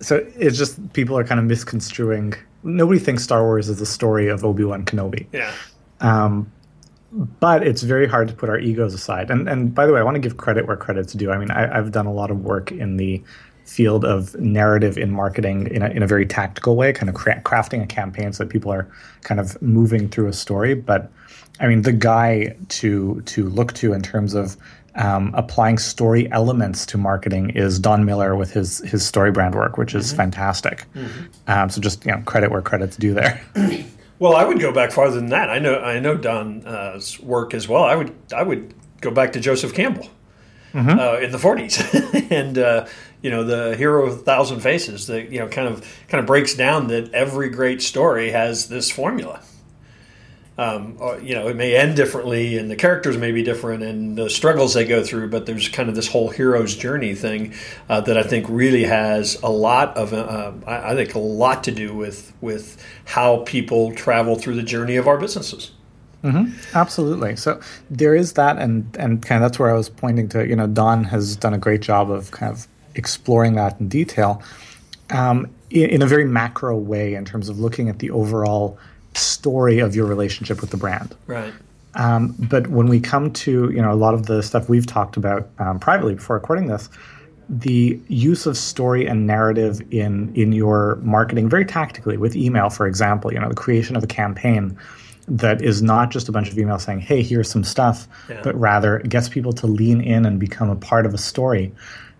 so 0.00 0.24
it's 0.36 0.56
just 0.56 0.92
people 0.92 1.18
are 1.18 1.24
kind 1.24 1.40
of 1.40 1.46
misconstruing. 1.46 2.34
Nobody 2.62 3.00
thinks 3.00 3.24
Star 3.24 3.42
Wars 3.42 3.68
is 3.68 3.78
the 3.78 3.86
story 3.86 4.28
of 4.28 4.44
Obi 4.44 4.64
Wan 4.64 4.84
Kenobi. 4.84 5.26
Yeah. 5.32 5.52
Um, 6.00 6.52
but 7.40 7.66
it's 7.66 7.82
very 7.82 8.06
hard 8.06 8.28
to 8.28 8.34
put 8.34 8.48
our 8.48 8.58
egos 8.58 8.94
aside. 8.94 9.30
And 9.30 9.48
and 9.48 9.74
by 9.74 9.86
the 9.86 9.92
way, 9.92 10.00
I 10.00 10.02
want 10.02 10.16
to 10.16 10.20
give 10.20 10.36
credit 10.36 10.66
where 10.66 10.76
credit's 10.76 11.14
due. 11.14 11.30
I 11.30 11.38
mean, 11.38 11.50
I, 11.50 11.74
have 11.74 11.90
done 11.90 12.06
a 12.06 12.12
lot 12.12 12.30
of 12.30 12.44
work 12.44 12.70
in 12.70 12.96
the 12.96 13.22
field 13.68 14.04
of 14.04 14.34
narrative 14.36 14.96
in 14.96 15.10
marketing 15.10 15.66
in 15.68 15.82
a, 15.82 15.88
in 15.90 16.02
a 16.02 16.06
very 16.06 16.24
tactical 16.24 16.74
way, 16.74 16.92
kind 16.92 17.08
of 17.08 17.14
cra- 17.14 17.40
crafting 17.42 17.82
a 17.82 17.86
campaign 17.86 18.32
so 18.32 18.44
that 18.44 18.50
people 18.50 18.72
are 18.72 18.88
kind 19.22 19.38
of 19.38 19.60
moving 19.60 20.08
through 20.08 20.26
a 20.26 20.32
story. 20.32 20.74
But 20.74 21.12
I 21.60 21.66
mean, 21.68 21.82
the 21.82 21.92
guy 21.92 22.56
to 22.68 23.20
to 23.22 23.48
look 23.48 23.74
to 23.74 23.92
in 23.92 24.02
terms 24.02 24.34
of 24.34 24.56
um, 24.94 25.32
applying 25.34 25.78
story 25.78 26.30
elements 26.32 26.86
to 26.86 26.98
marketing 26.98 27.50
is 27.50 27.78
Don 27.78 28.04
Miller 28.04 28.34
with 28.36 28.52
his 28.52 28.78
his 28.78 29.04
story 29.04 29.30
brand 29.30 29.54
work, 29.54 29.76
which 29.76 29.94
is 29.94 30.08
mm-hmm. 30.08 30.16
fantastic. 30.16 30.86
Mm-hmm. 30.94 31.26
Um, 31.46 31.70
so 31.70 31.80
just 31.80 32.04
you 32.06 32.12
know, 32.12 32.22
credit 32.22 32.50
where 32.50 32.62
credit's 32.62 32.96
due 32.96 33.14
there. 33.14 33.40
well, 34.18 34.34
I 34.34 34.44
would 34.44 34.60
go 34.60 34.72
back 34.72 34.92
farther 34.92 35.16
than 35.16 35.28
that. 35.28 35.50
I 35.50 35.58
know 35.58 35.78
I 35.78 36.00
know 36.00 36.16
Don's 36.16 37.20
work 37.20 37.54
as 37.54 37.68
well. 37.68 37.84
I 37.84 37.94
would 37.94 38.14
I 38.34 38.42
would 38.42 38.74
go 39.00 39.10
back 39.10 39.32
to 39.34 39.40
Joseph 39.40 39.74
Campbell 39.74 40.08
mm-hmm. 40.72 40.98
uh, 40.98 41.18
in 41.18 41.30
the 41.32 41.38
'40s, 41.38 42.30
and 42.30 42.58
uh, 42.58 42.86
you 43.22 43.30
know 43.30 43.44
the 43.44 43.76
hero 43.76 44.06
of 44.06 44.12
a 44.14 44.22
thousand 44.22 44.60
faces 44.60 45.06
that 45.08 45.30
you 45.30 45.38
know 45.38 45.48
kind 45.48 45.68
of 45.68 45.86
kind 46.08 46.20
of 46.20 46.26
breaks 46.26 46.54
down 46.54 46.88
that 46.88 47.12
every 47.12 47.48
great 47.50 47.82
story 47.82 48.30
has 48.30 48.68
this 48.68 48.90
formula. 48.90 49.40
um, 50.58 50.96
or, 50.98 51.20
you 51.20 51.36
know, 51.36 51.46
it 51.46 51.54
may 51.54 51.76
end 51.76 51.94
differently, 51.94 52.58
and 52.58 52.68
the 52.68 52.74
characters 52.74 53.16
may 53.16 53.30
be 53.30 53.44
different, 53.44 53.84
and 53.84 54.18
the 54.18 54.28
struggles 54.28 54.74
they 54.74 54.84
go 54.84 55.04
through. 55.04 55.30
But 55.30 55.46
there's 55.46 55.68
kind 55.68 55.88
of 55.88 55.94
this 55.94 56.08
whole 56.08 56.30
hero's 56.30 56.74
journey 56.74 57.14
thing 57.14 57.54
uh, 57.88 58.00
that 58.02 58.18
I 58.18 58.24
think 58.24 58.46
really 58.48 58.82
has 58.82 59.40
a 59.42 59.48
lot 59.48 59.96
of, 59.96 60.12
uh, 60.12 60.52
I, 60.66 60.96
think, 60.96 61.14
a 61.14 61.20
lot 61.20 61.62
to 61.64 61.70
do 61.70 61.94
with 61.94 62.32
with 62.40 62.84
how 63.04 63.44
people 63.46 63.94
travel 63.94 64.34
through 64.34 64.56
the 64.56 64.64
journey 64.64 64.96
of 64.96 65.06
our 65.06 65.16
businesses. 65.16 65.70
Mm-hmm. 66.24 66.76
Absolutely. 66.76 67.36
So 67.36 67.60
there 67.88 68.16
is 68.16 68.32
that, 68.32 68.58
and 68.58 68.96
and 68.98 69.22
kind 69.22 69.42
of 69.42 69.48
that's 69.48 69.60
where 69.60 69.70
I 69.70 69.74
was 69.74 69.88
pointing 69.88 70.28
to. 70.30 70.44
You 70.44 70.56
know, 70.56 70.66
Don 70.66 71.04
has 71.04 71.36
done 71.36 71.54
a 71.54 71.58
great 71.58 71.82
job 71.82 72.10
of 72.10 72.32
kind 72.32 72.52
of 72.52 72.66
exploring 72.98 73.54
that 73.54 73.80
in 73.80 73.88
detail, 73.88 74.42
um, 75.10 75.48
in, 75.70 75.88
in, 75.90 76.02
a 76.02 76.06
very 76.06 76.26
macro 76.26 76.76
way 76.76 77.14
in 77.14 77.24
terms 77.24 77.48
of 77.48 77.58
looking 77.58 77.88
at 77.88 78.00
the 78.00 78.10
overall 78.10 78.78
story 79.14 79.78
of 79.78 79.96
your 79.96 80.06
relationship 80.06 80.60
with 80.60 80.70
the 80.70 80.76
brand. 80.76 81.16
Right. 81.26 81.54
Um, 81.94 82.34
but 82.38 82.66
when 82.66 82.88
we 82.88 83.00
come 83.00 83.32
to 83.32 83.70
you 83.70 83.80
know 83.80 83.92
a 83.92 83.96
lot 83.96 84.14
of 84.14 84.26
the 84.26 84.42
stuff 84.42 84.68
we've 84.68 84.86
talked 84.86 85.16
about 85.16 85.48
um, 85.58 85.78
privately 85.78 86.14
before 86.14 86.36
recording 86.36 86.66
this, 86.66 86.90
the 87.48 87.98
use 88.08 88.44
of 88.46 88.56
story 88.56 89.06
and 89.06 89.26
narrative 89.26 89.80
in 89.90 90.34
in 90.34 90.52
your 90.52 90.96
marketing 91.02 91.48
very 91.48 91.64
tactically 91.64 92.16
with 92.16 92.36
email, 92.36 92.68
for 92.68 92.86
example, 92.86 93.32
you 93.32 93.40
know 93.40 93.48
the 93.48 93.54
creation 93.54 93.96
of 93.96 94.04
a 94.04 94.06
campaign 94.06 94.76
that 95.26 95.60
is 95.60 95.82
not 95.82 96.10
just 96.10 96.28
a 96.28 96.32
bunch 96.32 96.50
of 96.50 96.56
emails 96.56 96.82
saying, 96.82 97.00
"Hey, 97.00 97.22
here's 97.22 97.50
some 97.50 97.64
stuff," 97.64 98.06
yeah. 98.28 98.40
but 98.42 98.54
rather 98.58 98.98
gets 99.00 99.28
people 99.28 99.52
to 99.54 99.66
lean 99.66 100.00
in 100.00 100.26
and 100.26 100.38
become 100.38 100.70
a 100.70 100.76
part 100.76 101.06
of 101.06 101.14
a 101.14 101.18
story. 101.18 101.72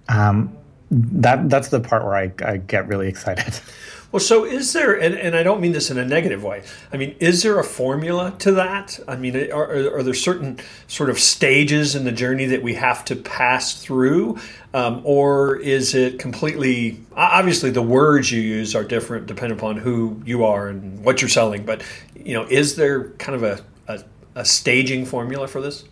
Um, 0.08 0.52
that 0.90 1.50
that's 1.50 1.68
the 1.68 1.80
part 1.80 2.04
where 2.04 2.16
I, 2.16 2.32
I 2.44 2.56
get 2.58 2.88
really 2.88 3.08
excited. 3.08 3.60
Well, 4.10 4.20
so 4.20 4.46
is 4.46 4.72
there, 4.72 4.98
and, 4.98 5.14
and 5.14 5.36
I 5.36 5.42
don't 5.42 5.60
mean 5.60 5.72
this 5.72 5.90
in 5.90 5.98
a 5.98 6.04
negative 6.04 6.42
way. 6.42 6.62
I 6.90 6.96
mean, 6.96 7.14
is 7.20 7.42
there 7.42 7.58
a 7.58 7.64
formula 7.64 8.34
to 8.38 8.52
that? 8.52 8.98
I 9.06 9.16
mean, 9.16 9.36
are, 9.52 9.96
are 9.98 10.02
there 10.02 10.14
certain 10.14 10.60
sort 10.86 11.10
of 11.10 11.18
stages 11.18 11.94
in 11.94 12.04
the 12.04 12.12
journey 12.12 12.46
that 12.46 12.62
we 12.62 12.72
have 12.72 13.04
to 13.06 13.16
pass 13.16 13.82
through? 13.82 14.38
Um, 14.72 15.02
or 15.04 15.56
is 15.56 15.94
it 15.94 16.18
completely, 16.18 17.00
obviously, 17.16 17.68
the 17.68 17.82
words 17.82 18.32
you 18.32 18.40
use 18.40 18.74
are 18.74 18.82
different 18.84 19.26
depending 19.26 19.58
upon 19.58 19.76
who 19.76 20.22
you 20.24 20.42
are 20.42 20.68
and 20.68 21.04
what 21.04 21.20
you're 21.20 21.28
selling. 21.28 21.66
But, 21.66 21.82
you 22.16 22.32
know, 22.32 22.46
is 22.48 22.76
there 22.76 23.10
kind 23.10 23.36
of 23.36 23.42
a, 23.42 23.62
a, 23.88 24.04
a 24.36 24.44
staging 24.46 25.04
formula 25.04 25.48
for 25.48 25.60
this? 25.60 25.84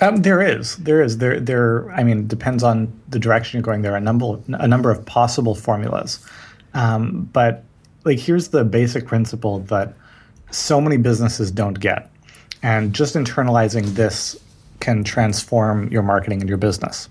Um, 0.00 0.16
there 0.22 0.42
is, 0.42 0.76
there 0.76 1.02
is, 1.02 1.18
there, 1.18 1.38
there. 1.38 1.90
I 1.92 2.02
mean, 2.02 2.26
depends 2.26 2.62
on 2.62 2.92
the 3.08 3.18
direction 3.18 3.58
you're 3.58 3.62
going. 3.62 3.82
There 3.82 3.92
are 3.92 3.96
a 3.96 4.00
number, 4.00 4.38
a 4.48 4.66
number 4.66 4.90
of 4.90 5.04
possible 5.06 5.54
formulas. 5.54 6.24
Um, 6.74 7.28
but 7.32 7.64
like 8.04 8.18
here's 8.18 8.48
the 8.48 8.64
basic 8.64 9.06
principle 9.06 9.60
that 9.60 9.94
so 10.50 10.80
many 10.80 10.96
businesses 10.96 11.50
don't 11.50 11.78
get. 11.78 12.10
And 12.62 12.94
just 12.94 13.14
internalizing 13.14 13.94
this 13.94 14.40
can 14.80 15.04
transform 15.04 15.88
your 15.88 16.02
marketing 16.02 16.40
and 16.40 16.48
your 16.48 16.58
business. 16.58 17.08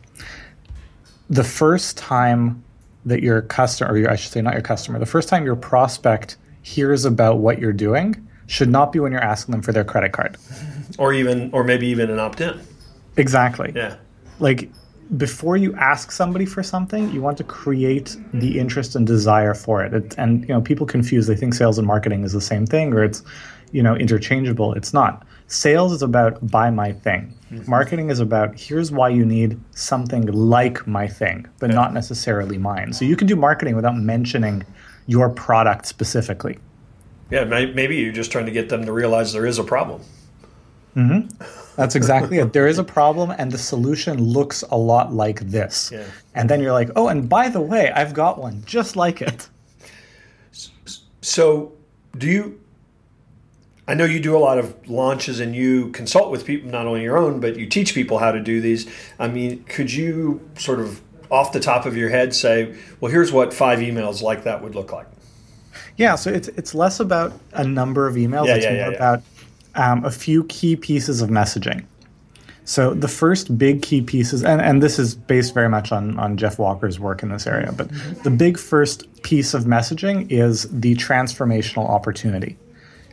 The 1.30 1.44
first 1.44 1.98
time 1.98 2.64
that 3.06 3.22
your 3.22 3.42
customer, 3.42 3.92
or 3.92 3.98
your, 3.98 4.12
I 4.12 4.16
should 4.16 4.32
say, 4.32 4.42
not 4.42 4.54
your 4.54 4.62
customer, 4.62 5.00
the 5.00 5.06
first 5.06 5.30
time 5.30 5.46
your 5.46 5.56
prospect 5.56 6.38
hears 6.62 7.06
about 7.06 7.40
what 7.40 7.60
you're 7.60 7.74
doing 7.74 8.28
should 8.48 8.70
not 8.70 8.92
be 8.92 9.00
when 9.00 9.12
you're 9.12 9.22
asking 9.22 9.54
them 9.54 9.62
for 9.62 9.72
their 9.72 9.84
credit 9.84 10.12
card. 10.12 10.38
Or 10.98 11.14
even, 11.14 11.50
or 11.54 11.64
maybe 11.64 11.88
even 11.88 12.10
an 12.10 12.20
opt 12.20 12.42
in. 12.42 12.60
Exactly. 13.18 13.72
Yeah. 13.76 13.96
Like 14.40 14.70
before 15.18 15.58
you 15.58 15.76
ask 15.76 16.12
somebody 16.12 16.46
for 16.46 16.64
something, 16.64 17.12
you 17.12 17.22
want 17.22 17.38
to 17.38 17.44
create 17.44 18.16
the 18.34 18.60
interest 18.60 18.96
and 18.96 19.06
desire 19.06 19.54
for 19.54 19.84
it. 19.84 19.94
it. 19.94 20.16
And 20.18 20.42
you 20.42 20.50
know, 20.50 20.62
people 20.62 20.86
confuse; 20.86 21.28
they 21.28 21.36
think 21.36 21.54
sales 21.54 21.78
and 21.78 21.88
marketing 21.88 22.24
is 22.24 22.32
the 22.32 22.42
same 22.42 22.66
thing, 22.66 22.94
or 22.94 23.04
it's 23.04 23.24
you 23.72 23.84
know 23.84 23.96
interchangeable. 23.96 24.74
It's 24.74 24.94
not. 24.94 25.26
Sales 25.48 25.92
is 25.92 26.02
about 26.02 26.46
buy 26.48 26.70
my 26.70 26.92
thing. 26.92 27.34
Mm-hmm. 27.52 27.70
Marketing 27.70 28.10
is 28.10 28.20
about 28.20 28.60
here's 28.60 28.92
why 28.92 29.10
you 29.10 29.26
need 29.26 29.60
something 29.72 30.26
like 30.28 30.88
my 30.88 31.08
thing, 31.08 31.48
but 31.60 31.70
yeah. 31.70 31.76
not 31.76 31.94
necessarily 31.94 32.58
mine. 32.58 32.94
So 32.94 33.06
you 33.06 33.16
can 33.16 33.28
do 33.28 33.36
marketing 33.36 33.76
without 33.76 33.98
mentioning 33.98 34.66
your 35.06 35.30
product 35.30 35.86
specifically. 35.86 36.58
Yeah, 37.30 37.44
maybe 37.46 37.98
you're 37.98 38.14
just 38.14 38.32
trying 38.32 38.46
to 38.46 38.52
get 38.52 38.70
them 38.70 38.86
to 38.86 38.92
realize 38.92 39.34
there 39.34 39.46
is 39.46 39.58
a 39.58 39.64
problem. 39.64 40.02
Mm-hmm. 40.96 41.28
That's 41.76 41.96
exactly 41.96 42.38
it. 42.38 42.54
There 42.54 42.68
is 42.68 42.78
a 42.78 42.84
problem, 42.84 43.32
and 43.32 43.52
the 43.52 43.58
solution 43.58 44.22
looks 44.22 44.64
a 44.70 44.78
lot 44.78 45.12
like 45.12 45.40
this. 45.40 45.92
Yeah. 45.92 46.06
And 46.36 46.50
then 46.50 46.62
you're 46.62 46.72
like, 46.72 46.90
oh, 46.96 47.08
and 47.08 47.28
by 47.28 47.50
the 47.50 47.62
way, 47.62 47.92
I've 47.92 48.14
got 48.14 48.38
one 48.38 48.64
just 48.66 48.96
like 48.96 49.22
it. 49.22 49.50
So, 51.22 51.74
do 52.18 52.28
you? 52.28 52.60
I 53.88 53.96
know 53.96 54.06
you 54.06 54.20
do 54.20 54.38
a 54.38 54.40
lot 54.40 54.60
of 54.60 54.76
launches 54.88 55.42
and 55.42 55.54
you 55.54 55.90
consult 55.90 56.32
with 56.32 56.46
people, 56.46 56.70
not 56.70 56.86
only 56.86 57.02
your 57.02 57.18
own, 57.18 57.42
but 57.42 57.58
you 57.58 57.66
teach 57.66 57.94
people 57.94 58.18
how 58.18 58.32
to 58.32 58.40
do 58.40 58.62
these. 58.62 58.90
I 59.20 59.28
mean, 59.28 59.64
could 59.66 59.92
you 59.92 60.48
sort 60.58 60.80
of 60.80 61.02
off 61.30 61.52
the 61.52 61.60
top 61.60 61.86
of 61.86 61.98
your 61.98 62.10
head 62.10 62.34
say, 62.34 62.78
well, 63.02 63.12
here's 63.12 63.32
what 63.32 63.54
five 63.54 63.80
emails 63.80 64.22
like 64.22 64.44
that 64.44 64.62
would 64.62 64.76
look 64.76 64.94
like? 64.94 65.08
Yeah, 65.98 66.16
so 66.16 66.32
it's 66.32 66.48
it's 66.50 66.74
less 66.74 67.00
about 67.00 67.34
a 67.54 67.64
number 67.64 68.08
of 68.08 68.16
emails. 68.16 68.48
Yeah, 68.48 68.56
it's 68.56 68.66
yeah, 68.66 68.72
more 68.72 68.92
yeah, 68.92 68.98
about 68.98 69.24
um, 69.76 70.04
a 70.06 70.12
few 70.12 70.44
key 70.46 70.76
pieces 70.76 71.22
of 71.22 71.30
messaging. 71.30 71.86
So 72.66 72.94
the 72.94 73.10
first 73.10 73.58
big 73.58 73.82
key 73.82 74.02
pieces, 74.02 74.44
and, 74.44 74.62
and 74.62 74.82
this 74.82 74.98
is 74.98 75.16
based 75.16 75.54
very 75.54 75.68
much 75.68 75.92
on, 75.92 76.18
on 76.18 76.38
Jeff 76.38 76.58
Walker's 76.60 77.00
work 77.00 77.22
in 77.22 77.30
this 77.30 77.46
area, 77.46 77.74
but 77.74 77.90
the 78.24 78.30
big 78.30 78.58
first 78.58 79.22
piece 79.24 79.54
of 79.54 79.66
messaging 79.66 80.32
is 80.32 80.70
the 80.72 80.96
transformational 80.96 81.90
opportunity. 81.90 82.58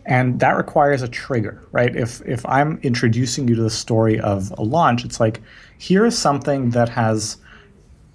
And 0.06 0.40
that 0.40 0.56
requires 0.56 1.02
a 1.02 1.08
trigger, 1.08 1.62
right? 1.72 1.94
If 1.94 2.22
if 2.22 2.44
I'm 2.46 2.80
introducing 2.82 3.46
you 3.48 3.54
to 3.56 3.62
the 3.62 3.70
story 3.70 4.18
of 4.18 4.50
a 4.56 4.62
launch, 4.62 5.04
it's 5.04 5.20
like 5.20 5.40
here 5.78 6.06
is 6.06 6.16
something 6.16 6.70
that 6.70 6.88
has 6.88 7.36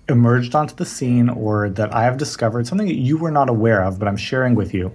emerged 0.10 0.56
onto 0.56 0.76
the 0.76 0.86
scene 0.86 1.30
or 1.30 1.70
that 1.70 1.94
I 1.94 2.04
have 2.04 2.18
discovered, 2.18 2.66
something 2.66 2.88
that 2.88 2.96
you 2.96 3.18
were 3.18 3.32
not 3.32 3.50
aware 3.50 3.84
of, 3.84 4.00
but 4.00 4.08
I'm 4.08 4.18
sharing 4.18 4.56
with 4.56 4.74
you 4.74 4.92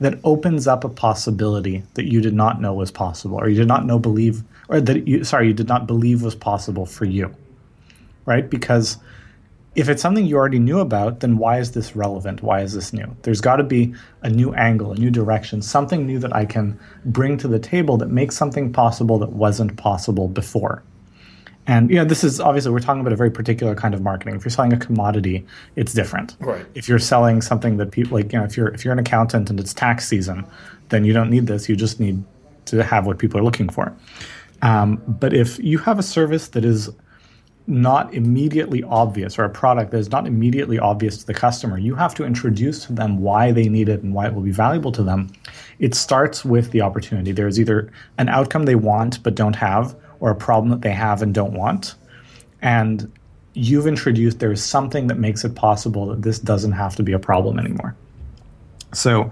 that 0.00 0.18
opens 0.24 0.66
up 0.66 0.84
a 0.84 0.88
possibility 0.88 1.82
that 1.94 2.10
you 2.10 2.20
did 2.20 2.34
not 2.34 2.60
know 2.60 2.74
was 2.74 2.90
possible 2.90 3.38
or 3.38 3.48
you 3.48 3.56
did 3.56 3.68
not 3.68 3.86
know 3.86 3.98
believe 3.98 4.42
or 4.68 4.80
that 4.80 5.06
you 5.08 5.24
sorry 5.24 5.48
you 5.48 5.54
did 5.54 5.68
not 5.68 5.86
believe 5.86 6.22
was 6.22 6.34
possible 6.34 6.86
for 6.86 7.04
you 7.04 7.34
right? 8.26 8.50
Because 8.50 8.98
if 9.76 9.88
it's 9.88 10.02
something 10.02 10.26
you 10.26 10.36
already 10.36 10.58
knew 10.58 10.80
about 10.80 11.20
then 11.20 11.38
why 11.38 11.58
is 11.58 11.72
this 11.72 11.94
relevant? 11.94 12.42
Why 12.42 12.60
is 12.60 12.74
this 12.74 12.92
new? 12.92 13.16
There's 13.22 13.40
got 13.40 13.56
to 13.56 13.62
be 13.62 13.94
a 14.22 14.30
new 14.30 14.52
angle 14.54 14.92
a 14.92 14.96
new 14.96 15.10
direction 15.10 15.62
something 15.62 16.04
new 16.04 16.18
that 16.18 16.34
i 16.34 16.44
can 16.44 16.78
bring 17.04 17.38
to 17.38 17.46
the 17.46 17.60
table 17.60 17.96
that 17.96 18.08
makes 18.08 18.36
something 18.36 18.72
possible 18.72 19.18
that 19.20 19.30
wasn't 19.30 19.76
possible 19.76 20.26
before 20.26 20.82
and 21.66 21.90
you 21.90 21.96
know, 21.96 22.04
this 22.04 22.22
is 22.22 22.40
obviously 22.40 22.70
we're 22.70 22.80
talking 22.80 23.00
about 23.00 23.12
a 23.12 23.16
very 23.16 23.30
particular 23.30 23.74
kind 23.74 23.94
of 23.94 24.02
marketing. 24.02 24.34
If 24.36 24.44
you're 24.44 24.50
selling 24.50 24.72
a 24.72 24.76
commodity, 24.76 25.44
it's 25.74 25.92
different. 25.92 26.36
Right. 26.40 26.64
If 26.74 26.88
you're 26.88 26.98
selling 26.98 27.42
something 27.42 27.76
that 27.78 27.90
people 27.90 28.16
like, 28.16 28.32
you 28.32 28.38
know, 28.38 28.44
if 28.44 28.56
you're 28.56 28.68
if 28.68 28.84
you're 28.84 28.92
an 28.92 28.98
accountant 28.98 29.50
and 29.50 29.58
it's 29.58 29.74
tax 29.74 30.06
season, 30.06 30.46
then 30.90 31.04
you 31.04 31.12
don't 31.12 31.30
need 31.30 31.46
this. 31.46 31.68
You 31.68 31.76
just 31.76 31.98
need 31.98 32.22
to 32.66 32.82
have 32.82 33.06
what 33.06 33.18
people 33.18 33.40
are 33.40 33.44
looking 33.44 33.68
for. 33.68 33.94
Um, 34.62 35.02
but 35.06 35.34
if 35.34 35.58
you 35.58 35.78
have 35.78 35.98
a 35.98 36.02
service 36.02 36.48
that 36.48 36.64
is 36.64 36.90
not 37.68 38.14
immediately 38.14 38.82
obvious 38.84 39.38
or 39.38 39.44
a 39.44 39.50
product 39.50 39.90
that 39.90 39.98
is 39.98 40.10
not 40.10 40.26
immediately 40.26 40.78
obvious 40.78 41.18
to 41.18 41.26
the 41.26 41.34
customer, 41.34 41.78
you 41.78 41.94
have 41.96 42.14
to 42.14 42.24
introduce 42.24 42.86
to 42.86 42.92
them 42.92 43.18
why 43.18 43.50
they 43.50 43.68
need 43.68 43.88
it 43.88 44.02
and 44.02 44.14
why 44.14 44.26
it 44.26 44.34
will 44.34 44.42
be 44.42 44.52
valuable 44.52 44.92
to 44.92 45.02
them. 45.02 45.32
It 45.80 45.94
starts 45.94 46.44
with 46.44 46.70
the 46.70 46.80
opportunity. 46.80 47.32
There's 47.32 47.58
either 47.58 47.90
an 48.18 48.28
outcome 48.28 48.64
they 48.66 48.76
want 48.76 49.22
but 49.22 49.34
don't 49.34 49.56
have, 49.56 49.96
or 50.20 50.30
a 50.30 50.34
problem 50.34 50.70
that 50.70 50.82
they 50.82 50.92
have 50.92 51.22
and 51.22 51.34
don't 51.34 51.52
want. 51.52 51.94
And 52.62 53.10
you've 53.54 53.86
introduced 53.86 54.38
there's 54.38 54.62
something 54.62 55.06
that 55.06 55.18
makes 55.18 55.44
it 55.44 55.54
possible 55.54 56.06
that 56.06 56.22
this 56.22 56.38
doesn't 56.38 56.72
have 56.72 56.94
to 56.96 57.02
be 57.02 57.12
a 57.12 57.18
problem 57.18 57.58
anymore. 57.58 57.96
So 58.92 59.30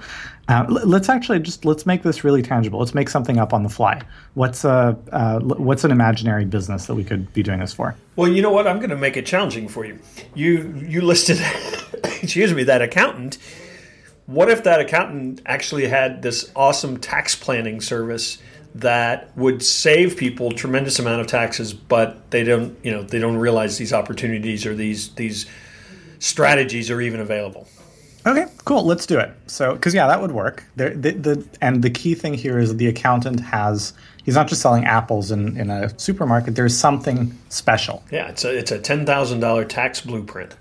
uh, 0.48 0.66
let's 0.68 1.08
actually 1.08 1.38
just 1.40 1.64
let's 1.64 1.86
make 1.86 2.02
this 2.02 2.22
really 2.22 2.42
tangible. 2.42 2.78
Let's 2.78 2.94
make 2.94 3.08
something 3.08 3.38
up 3.38 3.54
on 3.54 3.62
the 3.62 3.68
fly. 3.68 4.02
What's 4.34 4.64
a 4.64 4.96
uh, 5.12 5.40
what's 5.40 5.84
an 5.84 5.90
imaginary 5.90 6.44
business 6.44 6.86
that 6.86 6.94
we 6.94 7.04
could 7.04 7.32
be 7.32 7.42
doing 7.42 7.60
this 7.60 7.72
for? 7.72 7.96
Well, 8.16 8.30
you 8.30 8.42
know 8.42 8.50
what? 8.50 8.66
I'm 8.66 8.78
going 8.78 8.90
to 8.90 8.96
make 8.96 9.16
it 9.16 9.24
challenging 9.24 9.68
for 9.68 9.86
you. 9.86 9.98
You 10.34 10.74
you 10.86 11.00
listed, 11.00 11.40
excuse 12.22 12.52
me, 12.52 12.64
that 12.64 12.82
accountant. 12.82 13.38
What 14.26 14.50
if 14.50 14.64
that 14.64 14.80
accountant 14.80 15.40
actually 15.46 15.86
had 15.86 16.22
this 16.22 16.50
awesome 16.56 16.98
tax 16.98 17.34
planning 17.34 17.80
service 17.80 18.38
that 18.74 19.36
would 19.36 19.62
save 19.62 20.16
people 20.16 20.50
tremendous 20.50 20.98
amount 20.98 21.20
of 21.20 21.26
taxes, 21.26 21.72
but 21.72 22.30
they 22.30 22.42
don't, 22.42 22.76
you 22.84 22.90
know, 22.90 23.02
they 23.02 23.18
don't 23.18 23.36
realize 23.36 23.78
these 23.78 23.92
opportunities 23.92 24.66
or 24.66 24.74
these 24.74 25.14
these 25.14 25.46
strategies 26.18 26.90
are 26.90 27.00
even 27.00 27.20
available. 27.20 27.68
Okay, 28.26 28.46
cool. 28.64 28.84
Let's 28.84 29.04
do 29.04 29.18
it. 29.18 29.30
So, 29.46 29.74
because 29.74 29.92
yeah, 29.94 30.06
that 30.06 30.20
would 30.20 30.32
work. 30.32 30.64
the, 30.76 30.90
the, 30.90 31.46
and 31.60 31.82
the 31.82 31.90
key 31.90 32.14
thing 32.14 32.32
here 32.32 32.58
is 32.58 32.74
the 32.76 32.86
accountant 32.86 33.40
has. 33.40 33.92
He's 34.24 34.34
not 34.34 34.48
just 34.48 34.62
selling 34.62 34.86
apples 34.86 35.30
in, 35.30 35.58
in 35.58 35.68
a 35.68 35.96
supermarket. 35.98 36.54
There's 36.54 36.76
something 36.76 37.38
special. 37.50 38.02
Yeah, 38.10 38.28
it's 38.28 38.44
a 38.44 38.56
it's 38.56 38.70
a 38.70 38.78
ten 38.78 39.04
thousand 39.04 39.40
dollar 39.40 39.66
tax 39.66 40.00
blueprint. 40.00 40.56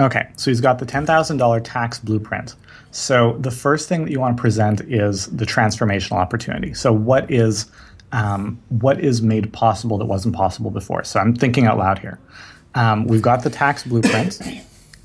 Okay, 0.00 0.30
so 0.36 0.50
he's 0.50 0.62
got 0.62 0.78
the 0.78 0.86
ten 0.86 1.04
thousand 1.04 1.36
dollar 1.36 1.60
tax 1.60 1.98
blueprint. 1.98 2.54
So 2.92 3.36
the 3.40 3.50
first 3.50 3.88
thing 3.88 4.04
that 4.04 4.12
you 4.12 4.20
want 4.20 4.36
to 4.36 4.40
present 4.40 4.82
is 4.82 5.26
the 5.28 5.46
transformational 5.46 6.18
opportunity. 6.18 6.74
So 6.74 6.92
what 6.92 7.28
is 7.30 7.66
um, 8.12 8.60
what 8.68 9.00
is 9.00 9.22
made 9.22 9.50
possible 9.54 9.96
that 9.98 10.04
wasn't 10.04 10.34
possible 10.34 10.70
before? 10.70 11.02
So 11.02 11.18
I'm 11.18 11.34
thinking 11.34 11.66
out 11.66 11.78
loud 11.78 11.98
here. 11.98 12.18
Um, 12.74 13.06
we've 13.06 13.22
got 13.22 13.42
the 13.42 13.50
tax 13.50 13.84
blueprint, 13.84 14.40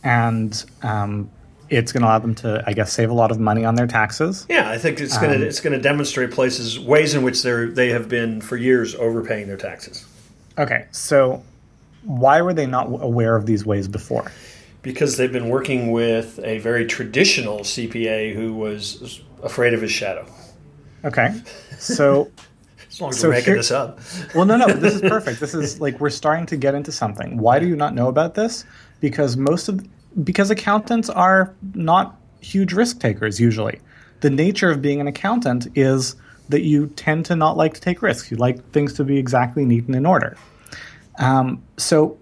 and 0.03 0.63
um, 0.83 1.29
it's 1.69 1.93
going 1.93 2.01
to 2.01 2.07
allow 2.07 2.19
them 2.19 2.35
to, 2.35 2.61
I 2.67 2.73
guess, 2.73 2.91
save 2.91 3.09
a 3.09 3.13
lot 3.13 3.31
of 3.31 3.39
money 3.39 3.63
on 3.63 3.75
their 3.75 3.87
taxes. 3.87 4.45
Yeah, 4.49 4.69
I 4.69 4.77
think 4.77 4.99
it's 4.99 5.17
going 5.17 5.31
to 5.31 5.37
um, 5.37 5.43
it's 5.43 5.61
going 5.61 5.73
to 5.73 5.81
demonstrate 5.81 6.31
places 6.31 6.77
ways 6.77 7.13
in 7.13 7.23
which 7.23 7.41
they 7.41 7.65
they 7.67 7.89
have 7.89 8.09
been 8.09 8.41
for 8.41 8.57
years 8.57 8.95
overpaying 8.95 9.47
their 9.47 9.57
taxes. 9.57 10.05
Okay, 10.57 10.87
so 10.91 11.41
why 12.03 12.41
were 12.41 12.53
they 12.53 12.65
not 12.65 12.87
aware 12.87 13.37
of 13.37 13.45
these 13.45 13.65
ways 13.65 13.87
before? 13.87 14.29
Because 14.87 15.17
they've 15.17 15.31
been 15.31 15.49
working 15.49 15.91
with 15.91 16.39
a 16.43 16.59
very 16.59 16.85
traditional 16.85 17.59
CPA 17.59 18.33
who 18.33 18.53
was 18.53 19.21
afraid 19.43 19.73
of 19.73 19.81
his 19.81 19.91
shadow. 19.91 20.25
Okay, 21.03 21.41
so. 21.77 22.31
as 22.89 23.01
long 23.01 23.09
as 23.11 23.19
so 23.19 23.27
we're 23.27 23.35
making 23.35 23.45
here, 23.45 23.55
this 23.57 23.71
up. 23.71 23.99
well, 24.35 24.45
no, 24.45 24.57
no, 24.57 24.67
this 24.67 24.95
is 24.95 25.01
perfect. 25.09 25.39
This 25.39 25.53
is 25.53 25.81
like 25.81 25.99
we're 25.99 26.09
starting 26.09 26.45
to 26.47 26.57
get 26.57 26.73
into 26.73 26.91
something. 26.91 27.37
Why 27.37 27.59
do 27.59 27.67
you 27.67 27.75
not 27.75 27.93
know 27.93 28.07
about 28.07 28.35
this? 28.35 28.65
Because 29.01 29.37
most 29.37 29.67
of 29.67 29.85
because 30.23 30.49
accountants 30.49 31.09
are 31.09 31.53
not 31.75 32.19
huge 32.41 32.73
risk 32.73 32.99
takers 32.99 33.39
usually. 33.39 33.79
The 34.21 34.29
nature 34.29 34.71
of 34.71 34.81
being 34.81 34.99
an 34.99 35.07
accountant 35.07 35.67
is 35.75 36.15
that 36.49 36.61
you 36.61 36.87
tend 36.95 37.25
to 37.25 37.35
not 37.35 37.57
like 37.57 37.73
to 37.75 37.81
take 37.81 38.01
risks. 38.01 38.31
You 38.31 38.37
like 38.37 38.71
things 38.71 38.93
to 38.93 39.03
be 39.03 39.17
exactly 39.17 39.65
neat 39.65 39.85
and 39.85 39.95
in 39.95 40.05
order. 40.05 40.37
Um, 41.19 41.61
so 41.77 42.17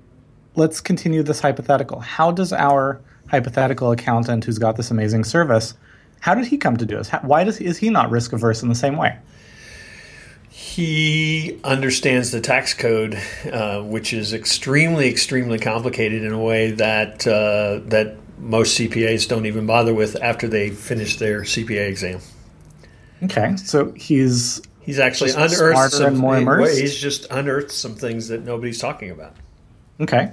let's 0.56 0.82
continue 0.82 1.24
this 1.24 1.40
hypothetical. 1.40 2.00
How 2.00 2.32
does 2.32 2.54
our 2.54 3.02
hypothetical 3.28 3.92
accountant 3.92 4.46
who's 4.46 4.58
got 4.58 4.78
this 4.78 4.92
amazing 4.92 5.24
service, 5.24 5.74
how 6.20 6.34
did 6.36 6.48
he 6.48 6.58
come 6.58 6.78
to 6.78 6.86
do 6.86 6.98
this? 6.98 7.10
How, 7.10 7.20
why 7.20 7.44
does, 7.44 7.60
is 7.60 7.78
he 7.78 7.90
not 7.90 8.10
risk 8.10 8.34
averse 8.34 8.64
in 8.64 8.70
the 8.70 8.76
same 8.76 8.98
way? 8.98 9.18
He 10.50 11.60
understands 11.64 12.32
the 12.32 12.40
tax 12.40 12.74
code, 12.74 13.20
uh, 13.52 13.82
which 13.82 14.14
is 14.14 14.34
extremely, 14.34 15.10
extremely 15.10 15.60
complicated 15.60 16.24
in 16.24 16.32
a 16.32 16.40
way 16.40 16.72
that 16.72 17.28
uh, 17.28 17.82
that 17.90 18.16
most 18.40 18.80
CPAs 18.80 19.28
don't 19.28 19.46
even 19.46 19.66
bother 19.66 19.94
with 19.94 20.16
after 20.22 20.48
they 20.48 20.70
finish 20.70 21.18
their 21.18 21.42
CPA 21.42 21.90
exam. 21.90 22.22
Okay, 23.24 23.58
so 23.58 23.92
he's 23.92 24.62
he's 24.80 24.98
actually 24.98 25.32
unearthed 25.32 25.94
some 25.94 26.16
more 26.16 26.38
immersed. 26.38 26.80
He's 26.80 26.96
just 26.96 27.28
unearthed 27.32 27.72
some 27.72 27.94
things 27.94 28.30
that 28.30 28.46
nobody's 28.46 28.80
talking 28.80 29.12
about. 29.12 29.36
Okay, 30.00 30.32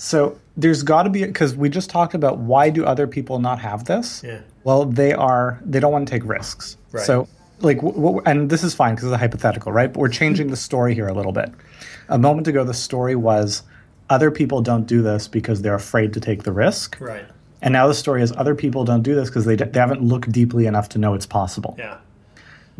so 0.00 0.38
there's 0.56 0.82
got 0.82 1.02
to 1.02 1.10
be 1.10 1.26
because 1.26 1.54
we 1.54 1.68
just 1.68 1.90
talked 1.90 2.14
about 2.14 2.38
why 2.38 2.70
do 2.70 2.86
other 2.86 3.06
people 3.06 3.38
not 3.38 3.58
have 3.58 3.84
this? 3.84 4.22
Yeah. 4.24 4.40
Well, 4.64 4.86
they 4.86 5.12
are 5.12 5.60
they 5.62 5.78
don't 5.78 5.92
want 5.92 6.08
to 6.08 6.10
take 6.10 6.24
risks. 6.24 6.78
Right. 6.90 7.04
So 7.04 7.28
like 7.60 7.80
and 8.24 8.48
this 8.48 8.64
is 8.64 8.74
fine 8.74 8.94
because 8.94 9.04
it's 9.04 9.14
a 9.14 9.18
hypothetical 9.18 9.70
right 9.70 9.92
but 9.92 10.00
we're 10.00 10.08
changing 10.08 10.48
the 10.48 10.56
story 10.56 10.94
here 10.94 11.08
a 11.08 11.12
little 11.12 11.32
bit 11.32 11.52
a 12.08 12.16
moment 12.16 12.48
ago 12.48 12.64
the 12.64 12.72
story 12.72 13.14
was 13.14 13.62
other 14.08 14.30
people 14.30 14.62
don't 14.62 14.86
do 14.86 15.02
this 15.02 15.28
because 15.28 15.60
they're 15.60 15.74
afraid 15.74 16.14
to 16.14 16.20
take 16.20 16.44
the 16.44 16.52
risk 16.52 16.98
right 17.00 17.26
and 17.60 17.72
now 17.72 17.86
the 17.86 17.92
story 17.92 18.22
is 18.22 18.32
other 18.38 18.54
people 18.54 18.84
don't 18.84 19.02
do 19.02 19.14
this 19.14 19.28
because 19.28 19.44
they, 19.44 19.56
they 19.56 19.78
haven't 19.78 20.02
looked 20.02 20.32
deeply 20.32 20.64
enough 20.64 20.88
to 20.88 20.98
know 20.98 21.12
it's 21.12 21.26
possible 21.26 21.74
yeah 21.78 21.98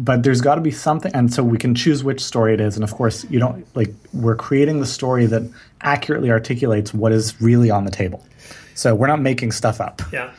but 0.04 0.23
there's 0.23 0.40
got 0.40 0.54
to 0.54 0.61
be 0.61 0.71
something 0.71 1.12
and 1.14 1.33
so 1.33 1.42
we 1.42 1.59
can 1.59 1.75
choose 1.75 2.02
which 2.04 2.23
story 2.23 2.54
it 2.54 2.61
is 2.61 2.75
and 2.75 2.85
of 2.85 2.92
course 2.95 3.25
you 3.30 3.38
don't 3.38 3.66
like 3.76 3.92
we're 4.12 4.37
creating 4.37 4.80
the 4.80 4.87
story 4.87 5.26
that 5.26 5.42
accurately 5.83 6.30
articulates 6.30 6.95
what 6.95 7.12
is 7.12 7.40
really 7.40 7.71
on 7.71 7.85
the 7.85 7.90
table 7.90 8.25
so 8.75 8.95
we're 8.95 9.07
not 9.07 9.21
making 9.21 9.50
stuff 9.52 9.80
up 9.80 10.00
yeah 10.12 10.30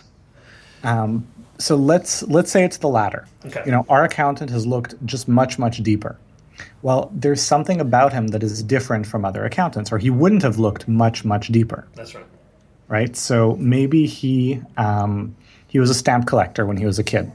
um, 0.83 1.27
so 1.61 1.75
let's 1.75 2.23
let's 2.23 2.51
say 2.51 2.63
it's 2.63 2.77
the 2.77 2.87
latter. 2.87 3.27
Okay. 3.45 3.61
You 3.65 3.71
know, 3.71 3.85
our 3.87 4.03
accountant 4.03 4.49
has 4.51 4.65
looked 4.65 4.95
just 5.05 5.27
much 5.27 5.59
much 5.59 5.81
deeper. 5.83 6.17
Well, 6.81 7.11
there's 7.13 7.41
something 7.41 7.79
about 7.79 8.13
him 8.13 8.27
that 8.27 8.43
is 8.43 8.61
different 8.63 9.05
from 9.05 9.25
other 9.25 9.45
accountants, 9.45 9.91
or 9.91 9.97
he 9.97 10.09
wouldn't 10.09 10.41
have 10.41 10.57
looked 10.57 10.87
much 10.87 11.23
much 11.23 11.47
deeper. 11.49 11.87
That's 11.95 12.15
right. 12.15 12.25
Right. 12.87 13.15
So 13.15 13.55
maybe 13.57 14.05
he 14.07 14.61
um, 14.77 15.35
he 15.67 15.79
was 15.79 15.89
a 15.89 15.93
stamp 15.93 16.27
collector 16.27 16.65
when 16.65 16.77
he 16.77 16.85
was 16.85 16.99
a 16.99 17.03
kid. 17.03 17.31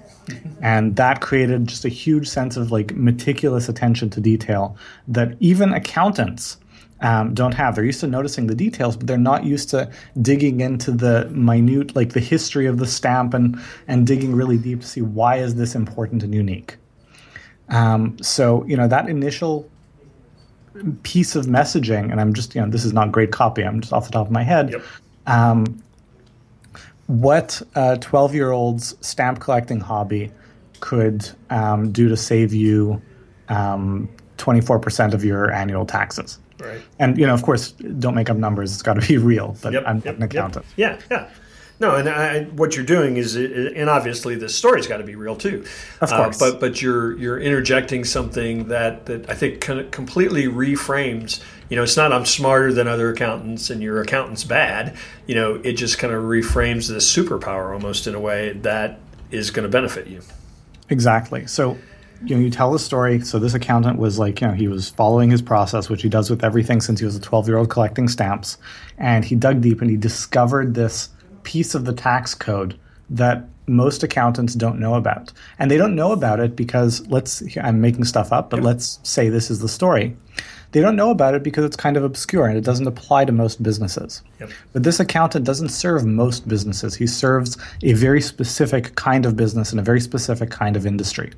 And 0.61 0.97
that 0.97 1.21
created 1.21 1.67
just 1.67 1.85
a 1.85 1.89
huge 1.89 2.29
sense 2.29 2.57
of 2.57 2.73
like 2.73 2.95
meticulous 2.95 3.69
attention 3.69 4.11
to 4.11 4.21
detail 4.21 4.77
that 5.09 5.37
even 5.41 5.73
accountants 5.73 6.57
um, 7.01 7.35
don't 7.35 7.53
have. 7.53 7.75
They're 7.75 7.85
used 7.85 8.01
to 8.01 8.07
noticing 8.07 8.47
the 8.47 8.55
details, 8.55 8.97
but 8.97 9.07
they're 9.07 9.19
not 9.19 9.45
used 9.45 9.69
to 9.71 9.91
digging 10.23 10.61
into 10.61 10.91
the 10.91 11.29
minute, 11.31 11.95
like 11.95 12.15
the 12.15 12.21
history 12.21 12.67
of 12.67 12.79
the 12.79 12.87
stamp 12.87 13.35
and 13.35 13.61
and 13.87 14.07
digging 14.07 14.35
really 14.35 14.57
deep 14.57 14.81
to 14.81 14.87
see 14.87 15.03
why 15.03 15.37
is 15.37 15.57
this 15.57 15.75
important 15.75 16.23
and 16.23 16.35
unique. 16.35 16.77
Um, 17.69 18.17
so 18.23 18.65
you 18.65 18.77
know 18.77 18.89
that 18.89 19.09
initial 19.09 19.69
piece 21.03 21.37
of 21.37 21.47
messaging, 21.47 22.11
and 22.11 22.21
I'm 22.21 22.33
just 22.33 22.55
you 22.55 22.63
know 22.63 22.69
this 22.69 22.85
is 22.85 22.93
not 22.93 23.13
great 23.13 23.31
copy. 23.31 23.63
I'm 23.63 23.81
just 23.81 23.93
off 23.93 24.07
the 24.07 24.13
top 24.13 24.27
of 24.27 24.33
my 24.33 24.43
head. 24.43 24.73
Yep. 24.73 24.83
Um, 25.27 25.83
what 27.07 27.63
a 27.75 27.97
12 27.99 28.35
year 28.35 28.51
old's 28.51 28.97
stamp 29.01 29.41
collecting 29.41 29.81
hobby 29.81 30.33
could 30.81 31.29
um, 31.51 31.93
do 31.93 32.09
to 32.09 32.17
save 32.17 32.53
you 32.53 33.01
24% 33.49 35.05
um, 35.05 35.13
of 35.13 35.25
your 35.25 35.51
annual 35.51 35.87
taxes. 35.87 36.39
Right. 36.59 36.81
And 36.99 37.19
you 37.19 37.27
know, 37.27 37.35
of 37.35 37.43
course, 37.43 37.73
don't 37.73 38.15
make 38.15 38.31
up 38.31 38.37
numbers. 38.37 38.73
It's 38.73 38.83
got 38.83 38.95
to 38.95 39.07
be 39.07 39.19
real. 39.33 39.57
But 39.63 39.75
yep, 39.75 39.85
I'm 39.87 40.03
yep, 40.05 40.17
an 40.17 40.23
accountant. 40.23 40.65
Yep. 40.77 41.03
Yeah, 41.11 41.17
yeah. 41.19 41.31
No, 41.79 41.95
and 41.95 42.09
I, 42.09 42.45
what 42.45 42.75
you're 42.75 42.87
doing 42.87 43.19
is, 43.19 43.37
and 43.37 43.91
obviously 43.91 44.35
the 44.35 44.49
story's 44.49 44.87
got 44.87 44.97
to 44.97 45.05
be 45.05 45.15
real 45.15 45.37
too. 45.37 45.65
Of 46.01 46.11
uh, 46.11 46.17
course. 46.17 46.41
Uh, 46.41 46.53
but 46.53 46.61
but 46.61 46.83
you're 46.83 47.19
you're 47.19 47.39
interjecting 47.39 48.05
something 48.05 48.69
that 48.69 49.07
that 49.07 49.29
I 49.29 49.35
think 49.35 49.61
kind 49.61 49.81
of 49.81 49.91
completely 49.91 50.45
reframes. 50.45 51.43
You 51.69 51.77
know, 51.77 51.83
it's 51.83 51.97
not 51.97 52.13
I'm 52.13 52.27
smarter 52.27 52.73
than 52.73 52.87
other 52.87 53.11
accountants 53.11 53.71
and 53.71 53.83
your 53.83 54.01
accountant's 54.01 54.45
bad. 54.45 54.97
You 55.27 55.35
know, 55.35 55.55
it 55.57 55.73
just 55.73 55.99
kind 55.99 56.13
of 56.13 56.23
reframes 56.23 56.89
this 56.89 57.13
superpower 57.15 57.73
almost 57.73 58.07
in 58.07 58.15
a 58.15 58.21
way 58.21 58.53
that 58.53 59.01
is 59.31 59.51
going 59.51 59.65
to 59.65 59.69
benefit 59.69 60.07
you. 60.07 60.23
Exactly. 60.89 61.47
So 61.47 61.77
you 62.25 62.37
know, 62.37 62.43
you 62.43 62.51
tell 62.51 62.73
the 62.73 62.79
story. 62.79 63.21
So 63.21 63.39
this 63.39 63.55
accountant 63.55 63.99
was 63.99 64.19
like, 64.19 64.41
you 64.41 64.47
know, 64.47 64.55
he 64.55 64.69
was 64.69 64.89
following 64.89 65.31
his 65.31 65.43
process, 65.43 65.89
which 65.89 66.03
he 66.03 66.09
does 66.09 66.31
with 66.31 66.43
everything 66.45 66.81
since 66.81 67.01
he 67.01 67.05
was 67.05 67.17
a 67.17 67.21
12 67.21 67.49
year 67.49 67.59
old 67.59 67.69
collecting 67.69 68.09
stamps. 68.09 68.59
And 68.99 69.25
he 69.25 69.35
dug 69.35 69.61
deep 69.61 69.81
and 69.81 69.91
he 69.91 69.97
discovered 69.97 70.75
this 70.75 71.11
piece 71.43 71.75
of 71.75 71.85
the 71.85 71.93
tax 71.93 72.35
code 72.35 72.79
that 73.11 73.49
most 73.67 74.03
accountants 74.03 74.55
don't 74.55 74.79
know 74.79 74.95
about. 74.95 75.33
And 75.59 75.71
they 75.71 75.77
don't 75.77 75.95
know 75.95 76.13
about 76.13 76.41
it 76.41 76.57
because 76.57 77.07
let's, 77.09 77.43
I'm 77.57 77.81
making 77.81 78.05
stuff 78.05 78.33
up, 78.33 78.51
but 78.51 78.63
let's 78.63 79.01
say 79.03 79.29
this 79.29 79.51
is 79.51 79.61
the 79.61 79.69
story. 79.69 80.17
They 80.73 80.81
don't 80.81 80.97
know 80.97 81.11
about 81.11 81.35
it 81.35 81.43
because 81.43 81.65
it's 81.65 81.77
kind 81.77 81.97
of 81.97 82.05
obscure 82.05 82.47
and 82.47 82.59
it 82.59 82.65
doesn't 82.65 82.87
apply 82.87 83.25
to 83.25 83.33
most 83.33 83.63
businesses. 83.63 84.23
Yep. 84.41 84.51
But 84.73 84.83
this 84.83 85.01
accountant 85.01 85.45
doesn't 85.45 85.71
serve 85.71 86.05
most 86.05 86.47
businesses. 86.47 86.95
He 86.95 87.07
serves 87.07 87.57
a 87.83 87.93
very 87.95 88.21
specific 88.21 88.95
kind 88.95 89.25
of 89.25 89.37
business 89.37 89.71
and 89.71 89.81
a 89.81 89.83
very 89.83 90.01
specific 90.01 90.51
kind 90.51 90.77
of 90.77 90.85
industry. 90.85 91.33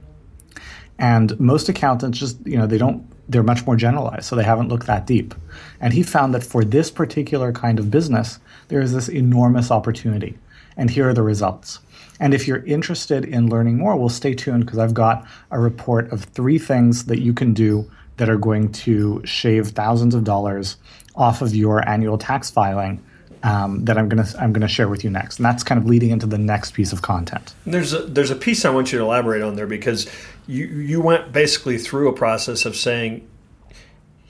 And 0.98 1.38
most 1.38 1.68
accountants 1.68 2.18
just, 2.18 2.44
you 2.44 2.58
know, 2.58 2.66
they 2.66 2.78
don't, 2.78 3.06
they're 3.30 3.44
much 3.44 3.64
more 3.66 3.76
generalized, 3.76 4.24
so 4.24 4.34
they 4.34 4.42
haven't 4.42 4.68
looked 4.68 4.86
that 4.86 5.06
deep. 5.06 5.34
And 5.80 5.92
he 5.92 6.02
found 6.02 6.34
that 6.34 6.42
for 6.42 6.64
this 6.64 6.90
particular 6.90 7.52
kind 7.52 7.78
of 7.78 7.90
business, 7.90 8.40
there 8.68 8.80
is 8.80 8.92
this 8.92 9.08
enormous 9.08 9.70
opportunity. 9.70 10.36
And 10.76 10.90
here 10.90 11.08
are 11.08 11.14
the 11.14 11.22
results. 11.22 11.78
And 12.20 12.34
if 12.34 12.48
you're 12.48 12.64
interested 12.64 13.24
in 13.24 13.48
learning 13.48 13.78
more, 13.78 13.96
well, 13.96 14.08
stay 14.08 14.34
tuned 14.34 14.66
because 14.66 14.78
I've 14.78 14.94
got 14.94 15.26
a 15.50 15.58
report 15.58 16.12
of 16.12 16.24
three 16.24 16.58
things 16.58 17.04
that 17.04 17.20
you 17.20 17.32
can 17.32 17.54
do 17.54 17.90
that 18.16 18.28
are 18.28 18.36
going 18.36 18.72
to 18.72 19.22
shave 19.24 19.68
thousands 19.68 20.14
of 20.14 20.24
dollars 20.24 20.76
off 21.14 21.42
of 21.42 21.54
your 21.54 21.88
annual 21.88 22.18
tax 22.18 22.50
filing 22.50 23.02
um, 23.42 23.84
that 23.84 23.96
I'm 23.96 24.08
gonna 24.08 24.26
I'm 24.38 24.52
gonna 24.52 24.68
share 24.68 24.88
with 24.88 25.04
you 25.04 25.10
next, 25.10 25.38
and 25.38 25.46
that's 25.46 25.62
kind 25.62 25.80
of 25.80 25.86
leading 25.86 26.10
into 26.10 26.26
the 26.26 26.38
next 26.38 26.72
piece 26.72 26.92
of 26.92 27.02
content. 27.02 27.54
There's 27.66 27.92
a, 27.92 28.00
there's 28.00 28.30
a 28.30 28.36
piece 28.36 28.64
I 28.64 28.70
want 28.70 28.92
you 28.92 28.98
to 28.98 29.04
elaborate 29.04 29.42
on 29.42 29.54
there 29.54 29.66
because 29.66 30.10
you 30.46 30.66
you 30.66 31.00
went 31.00 31.32
basically 31.32 31.78
through 31.78 32.08
a 32.08 32.12
process 32.12 32.64
of 32.64 32.74
saying 32.74 33.27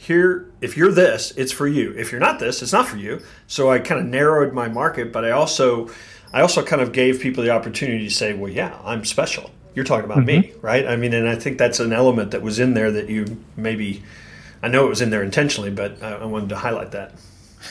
here 0.00 0.50
if 0.61 0.76
you're 0.76 0.92
this 0.92 1.32
it's 1.37 1.52
for 1.52 1.66
you 1.66 1.92
if 1.92 2.11
you're 2.11 2.20
not 2.20 2.38
this 2.38 2.62
it's 2.62 2.72
not 2.72 2.87
for 2.87 2.96
you 2.96 3.20
so 3.46 3.70
i 3.70 3.78
kind 3.78 4.00
of 4.00 4.06
narrowed 4.06 4.52
my 4.52 4.68
market 4.68 5.12
but 5.12 5.24
i 5.24 5.30
also 5.30 5.90
i 6.32 6.40
also 6.40 6.64
kind 6.64 6.80
of 6.80 6.92
gave 6.92 7.20
people 7.20 7.42
the 7.42 7.50
opportunity 7.50 8.08
to 8.08 8.14
say 8.14 8.32
well 8.32 8.50
yeah 8.50 8.78
i'm 8.84 9.04
special 9.04 9.50
you're 9.74 9.84
talking 9.84 10.04
about 10.04 10.18
mm-hmm. 10.18 10.48
me 10.48 10.52
right 10.62 10.87
i 10.87 10.96
mean 10.96 11.12
and 11.12 11.28
i 11.28 11.34
think 11.34 11.58
that's 11.58 11.80
an 11.80 11.92
element 11.92 12.30
that 12.30 12.42
was 12.42 12.58
in 12.58 12.74
there 12.74 12.90
that 12.90 13.11
you 13.11 13.37
maybe 13.56 14.02
i 14.62 14.68
know 14.68 14.87
it 14.87 14.88
was 14.88 15.00
in 15.00 15.11
there 15.11 15.22
intentionally 15.22 15.70
but 15.70 16.02
i, 16.02 16.12
I 16.12 16.24
wanted 16.24 16.48
to 16.50 16.56
highlight 16.56 16.92
that 16.92 17.12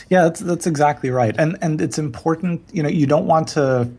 yeah, 0.10 0.24
that's 0.24 0.40
that's 0.40 0.68
exactly 0.68 1.10
right. 1.10 1.36
And 1.38 1.58
and 1.62 1.82
it's 1.82 1.98
important, 1.98 2.62
you 2.72 2.84
know, 2.84 2.90
you 2.90 3.06
don't 3.06 3.26
want 3.26 3.48
to 3.50 3.90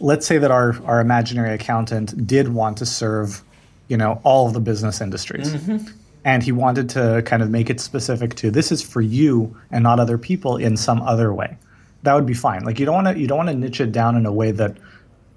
let's 0.00 0.26
say 0.26 0.38
that 0.38 0.50
our 0.50 0.80
our 0.84 1.00
imaginary 1.00 1.54
accountant 1.54 2.26
did 2.26 2.48
want 2.48 2.78
to 2.78 2.86
serve, 2.86 3.42
you 3.88 3.96
know, 3.96 4.20
all 4.24 4.46
of 4.46 4.54
the 4.54 4.60
business 4.60 5.00
industries. 5.00 5.52
Mm-hmm. 5.54 5.86
And 6.28 6.42
he 6.42 6.52
wanted 6.52 6.90
to 6.90 7.22
kind 7.24 7.42
of 7.42 7.48
make 7.48 7.70
it 7.70 7.80
specific 7.80 8.34
to 8.34 8.50
this 8.50 8.70
is 8.70 8.82
for 8.82 9.00
you 9.00 9.56
and 9.70 9.82
not 9.82 9.98
other 9.98 10.18
people 10.18 10.58
in 10.58 10.76
some 10.76 11.00
other 11.00 11.32
way. 11.32 11.56
That 12.02 12.12
would 12.12 12.26
be 12.26 12.34
fine. 12.34 12.64
Like 12.64 12.78
you 12.78 12.84
don't 12.84 12.96
want 12.96 13.06
to 13.06 13.18
you 13.18 13.26
don't 13.26 13.38
want 13.38 13.48
to 13.48 13.54
niche 13.54 13.80
it 13.80 13.92
down 13.92 14.14
in 14.14 14.26
a 14.26 14.32
way 14.32 14.50
that 14.50 14.76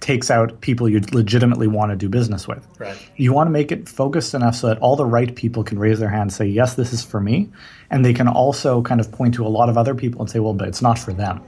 takes 0.01 0.29
out 0.29 0.59
people 0.59 0.89
you 0.89 0.99
legitimately 1.13 1.67
want 1.67 1.91
to 1.91 1.95
do 1.95 2.09
business 2.09 2.45
with. 2.45 2.67
Right. 2.77 2.97
You 3.15 3.31
want 3.31 3.47
to 3.47 3.51
make 3.51 3.71
it 3.71 3.87
focused 3.87 4.33
enough 4.33 4.55
so 4.55 4.67
that 4.67 4.79
all 4.79 4.97
the 4.97 5.05
right 5.05 5.33
people 5.33 5.63
can 5.63 5.79
raise 5.79 5.99
their 5.99 6.09
hand 6.09 6.23
and 6.23 6.33
say, 6.33 6.45
yes, 6.45 6.73
this 6.73 6.91
is 6.91 7.05
for 7.05 7.21
me. 7.21 7.49
And 7.89 8.03
they 8.03 8.13
can 8.13 8.27
also 8.27 8.81
kind 8.81 8.99
of 8.99 9.09
point 9.13 9.33
to 9.35 9.45
a 9.45 9.47
lot 9.47 9.69
of 9.69 9.77
other 9.77 9.95
people 9.95 10.19
and 10.19 10.29
say, 10.29 10.39
well, 10.39 10.53
but 10.53 10.67
it's 10.67 10.81
not 10.81 10.99
for 10.99 11.13
them. 11.13 11.41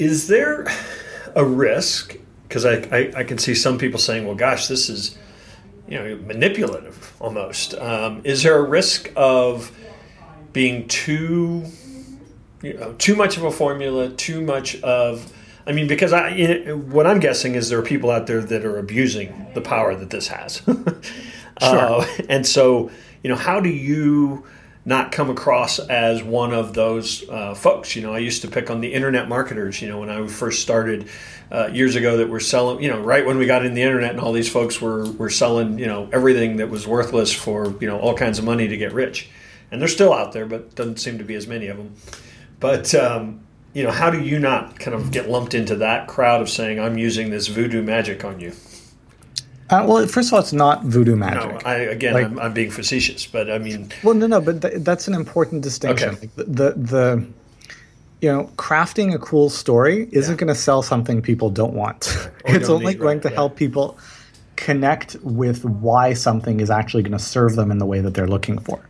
Is 0.00 0.26
there 0.26 0.66
a 1.36 1.44
risk? 1.44 2.16
Because 2.48 2.64
I, 2.64 2.74
I, 2.90 3.12
I, 3.18 3.24
can 3.24 3.38
see 3.38 3.54
some 3.54 3.78
people 3.78 4.00
saying, 4.00 4.26
well, 4.26 4.34
gosh, 4.34 4.66
this 4.66 4.88
is 4.88 5.16
you 5.88 5.98
know 5.98 6.16
manipulative 6.24 7.12
almost. 7.20 7.74
Um, 7.74 8.20
is 8.24 8.42
there 8.42 8.56
a 8.56 8.62
risk 8.62 9.10
of 9.16 9.72
being 10.52 10.88
too 10.88 11.64
you 12.62 12.74
know, 12.74 12.92
too 12.94 13.14
much 13.14 13.36
of 13.36 13.44
a 13.44 13.50
formula, 13.50 14.10
too 14.10 14.40
much 14.40 14.80
of 14.82 15.32
I 15.66 15.72
mean, 15.72 15.86
because 15.86 16.14
I, 16.14 16.30
you 16.30 16.64
know, 16.64 16.78
what 16.78 17.06
I'm 17.06 17.20
guessing 17.20 17.54
is 17.54 17.68
there 17.68 17.78
are 17.78 17.82
people 17.82 18.10
out 18.10 18.26
there 18.26 18.40
that 18.40 18.64
are 18.64 18.78
abusing 18.78 19.48
the 19.52 19.60
power 19.60 19.94
that 19.94 20.10
this 20.10 20.28
has. 20.28 20.62
Sure. 21.60 21.76
Uh, 21.76 22.06
and 22.28 22.46
so, 22.46 22.88
you 23.24 23.28
know, 23.28 23.34
how 23.34 23.58
do 23.58 23.68
you 23.68 24.46
not 24.88 25.12
come 25.12 25.28
across 25.28 25.78
as 25.78 26.22
one 26.22 26.54
of 26.54 26.72
those 26.72 27.28
uh, 27.28 27.54
folks? 27.54 27.94
You 27.94 28.02
know, 28.02 28.14
I 28.14 28.18
used 28.18 28.42
to 28.42 28.48
pick 28.48 28.70
on 28.70 28.80
the 28.80 28.92
internet 28.92 29.28
marketers, 29.28 29.82
you 29.82 29.88
know, 29.88 30.00
when 30.00 30.08
I 30.08 30.26
first 30.26 30.62
started 30.62 31.08
uh, 31.52 31.66
years 31.66 31.94
ago 31.94 32.16
that 32.16 32.28
were 32.28 32.40
selling, 32.40 32.82
you 32.82 32.88
know, 32.88 33.00
right 33.00 33.24
when 33.24 33.36
we 33.36 33.44
got 33.46 33.66
in 33.66 33.74
the 33.74 33.82
internet 33.82 34.12
and 34.12 34.20
all 34.20 34.32
these 34.32 34.50
folks 34.50 34.80
were, 34.80 35.10
were 35.12 35.28
selling, 35.28 35.78
you 35.78 35.86
know, 35.86 36.08
everything 36.10 36.56
that 36.56 36.70
was 36.70 36.86
worthless 36.86 37.32
for, 37.32 37.76
you 37.80 37.86
know, 37.86 37.98
all 37.98 38.14
kinds 38.14 38.38
of 38.38 38.46
money 38.46 38.66
to 38.66 38.76
get 38.78 38.92
rich. 38.92 39.28
And 39.70 39.80
they're 39.80 39.88
still 39.88 40.14
out 40.14 40.32
there, 40.32 40.46
but 40.46 40.74
doesn't 40.74 40.98
seem 40.98 41.18
to 41.18 41.24
be 41.24 41.34
as 41.34 41.46
many 41.46 41.66
of 41.68 41.76
them. 41.76 41.94
But, 42.58 42.94
um, 42.94 43.40
you 43.74 43.82
know, 43.82 43.90
how 43.90 44.08
do 44.08 44.20
you 44.20 44.38
not 44.38 44.78
kind 44.78 44.94
of 44.94 45.10
get 45.10 45.28
lumped 45.28 45.52
into 45.52 45.76
that 45.76 46.08
crowd 46.08 46.40
of 46.40 46.48
saying 46.48 46.80
I'm 46.80 46.96
using 46.96 47.28
this 47.28 47.46
voodoo 47.46 47.82
magic 47.82 48.24
on 48.24 48.40
you? 48.40 48.52
Uh, 49.70 49.84
well, 49.86 50.06
first 50.06 50.28
of 50.28 50.34
all, 50.34 50.40
it's 50.40 50.52
not 50.52 50.84
voodoo 50.84 51.14
magic. 51.14 51.50
No, 51.50 51.58
I, 51.68 51.74
again, 51.74 52.14
like, 52.14 52.24
I'm, 52.24 52.38
I'm, 52.38 52.54
being 52.54 52.70
facetious, 52.70 53.26
but 53.26 53.50
I 53.50 53.58
mean, 53.58 53.92
well, 54.02 54.14
no, 54.14 54.26
no, 54.26 54.40
but 54.40 54.62
th- 54.62 54.74
that's 54.78 55.08
an 55.08 55.14
important 55.14 55.62
distinction. 55.62 56.10
Okay. 56.10 56.20
Like 56.20 56.34
the, 56.36 56.44
the, 56.44 56.72
the 56.72 57.26
you 58.20 58.32
know, 58.32 58.50
crafting 58.56 59.14
a 59.14 59.18
cool 59.18 59.50
story 59.50 60.08
isn't 60.10 60.34
yeah. 60.34 60.38
going 60.38 60.48
to 60.48 60.54
sell 60.54 60.82
something 60.82 61.22
people 61.22 61.50
don't 61.50 61.74
want. 61.74 62.30
it's 62.46 62.68
only 62.68 62.94
need, 62.94 62.98
going 62.98 63.18
right, 63.18 63.22
to 63.22 63.28
yeah. 63.28 63.34
help 63.34 63.56
people 63.56 63.98
connect 64.56 65.16
with 65.22 65.64
why 65.64 66.14
something 66.14 66.60
is 66.60 66.70
actually 66.70 67.02
going 67.02 67.16
to 67.16 67.18
serve 67.18 67.54
them 67.54 67.70
in 67.70 67.78
the 67.78 67.86
way 67.86 68.00
that 68.00 68.14
they're 68.14 68.26
looking 68.26 68.58
for. 68.58 68.80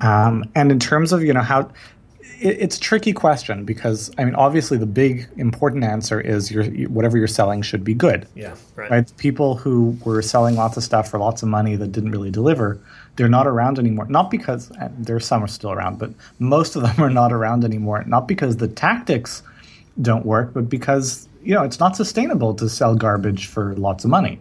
Um, 0.00 0.50
and 0.54 0.72
in 0.72 0.78
terms 0.78 1.12
of 1.12 1.22
you 1.22 1.34
know 1.34 1.42
how 1.42 1.70
it, 2.40 2.56
it's 2.60 2.76
a 2.76 2.80
tricky 2.80 3.12
question 3.12 3.64
because 3.64 4.10
I 4.18 4.24
mean, 4.24 4.34
obviously, 4.34 4.78
the 4.78 4.86
big 4.86 5.28
important 5.36 5.84
answer 5.84 6.20
is 6.20 6.50
your 6.50 6.64
whatever 6.88 7.18
you're 7.18 7.26
selling 7.26 7.62
should 7.62 7.84
be 7.84 7.94
good. 7.94 8.26
Yeah, 8.34 8.56
right. 8.76 8.90
right. 8.90 9.16
People 9.16 9.56
who 9.56 9.96
were 10.04 10.22
selling 10.22 10.56
lots 10.56 10.76
of 10.76 10.82
stuff 10.82 11.10
for 11.10 11.18
lots 11.18 11.42
of 11.42 11.48
money 11.48 11.76
that 11.76 11.92
didn't 11.92 12.10
really 12.10 12.30
deliver, 12.30 12.80
they're 13.16 13.28
not 13.28 13.46
around 13.46 13.78
anymore. 13.78 14.06
Not 14.06 14.30
because 14.30 14.70
uh, 14.72 14.88
there's 14.98 15.26
some 15.26 15.44
are 15.44 15.48
still 15.48 15.72
around, 15.72 15.98
but 15.98 16.10
most 16.38 16.76
of 16.76 16.82
them 16.82 16.98
are 16.98 17.10
not 17.10 17.32
around 17.32 17.64
anymore. 17.64 18.02
Not 18.06 18.26
because 18.26 18.56
the 18.56 18.68
tactics 18.68 19.42
don't 20.00 20.24
work, 20.24 20.52
but 20.54 20.68
because 20.68 21.28
you 21.42 21.54
know 21.54 21.62
it's 21.62 21.80
not 21.80 21.96
sustainable 21.96 22.54
to 22.54 22.68
sell 22.68 22.94
garbage 22.94 23.46
for 23.46 23.74
lots 23.76 24.04
of 24.04 24.10
money. 24.10 24.40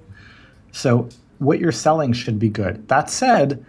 So 0.71 1.09
what 1.39 1.59
you're 1.59 1.71
selling 1.71 2.13
should 2.13 2.37
be 2.37 2.49
good. 2.49 2.87
That 2.89 3.09
said, 3.09 3.65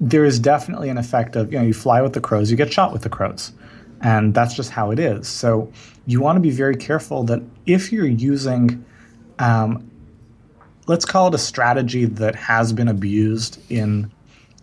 there 0.00 0.24
is 0.24 0.38
definitely 0.38 0.88
an 0.88 0.98
effect 0.98 1.36
of 1.36 1.52
you 1.52 1.58
know 1.58 1.64
you 1.64 1.74
fly 1.74 2.00
with 2.02 2.12
the 2.12 2.20
crows, 2.20 2.50
you 2.50 2.56
get 2.56 2.72
shot 2.72 2.92
with 2.92 3.02
the 3.02 3.08
crows 3.08 3.52
and 4.00 4.34
that's 4.34 4.54
just 4.54 4.70
how 4.70 4.90
it 4.90 4.98
is. 4.98 5.26
So 5.28 5.72
you 6.06 6.20
want 6.20 6.36
to 6.36 6.40
be 6.40 6.50
very 6.50 6.76
careful 6.76 7.24
that 7.24 7.42
if 7.66 7.92
you're 7.92 8.06
using, 8.06 8.84
um, 9.38 9.90
let's 10.86 11.04
call 11.04 11.28
it 11.28 11.34
a 11.34 11.38
strategy 11.38 12.04
that 12.04 12.34
has 12.34 12.72
been 12.72 12.88
abused 12.88 13.60
in 13.70 14.10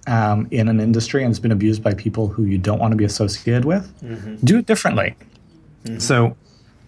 um, 0.08 0.48
in 0.52 0.68
an 0.68 0.80
industry 0.80 1.24
and 1.24 1.32
it's 1.32 1.40
been 1.40 1.52
abused 1.52 1.82
by 1.82 1.94
people 1.96 2.28
who 2.28 2.44
you 2.44 2.60
don't 2.60 2.78
want 2.78 2.92
to 2.92 2.96
be 2.96 3.06
associated 3.06 3.66
with, 3.66 3.92
mm-hmm. 4.02 4.36
do 4.46 4.60
it 4.60 4.66
differently. 4.66 5.16
Mm-hmm. 5.86 6.00
So. 6.00 6.38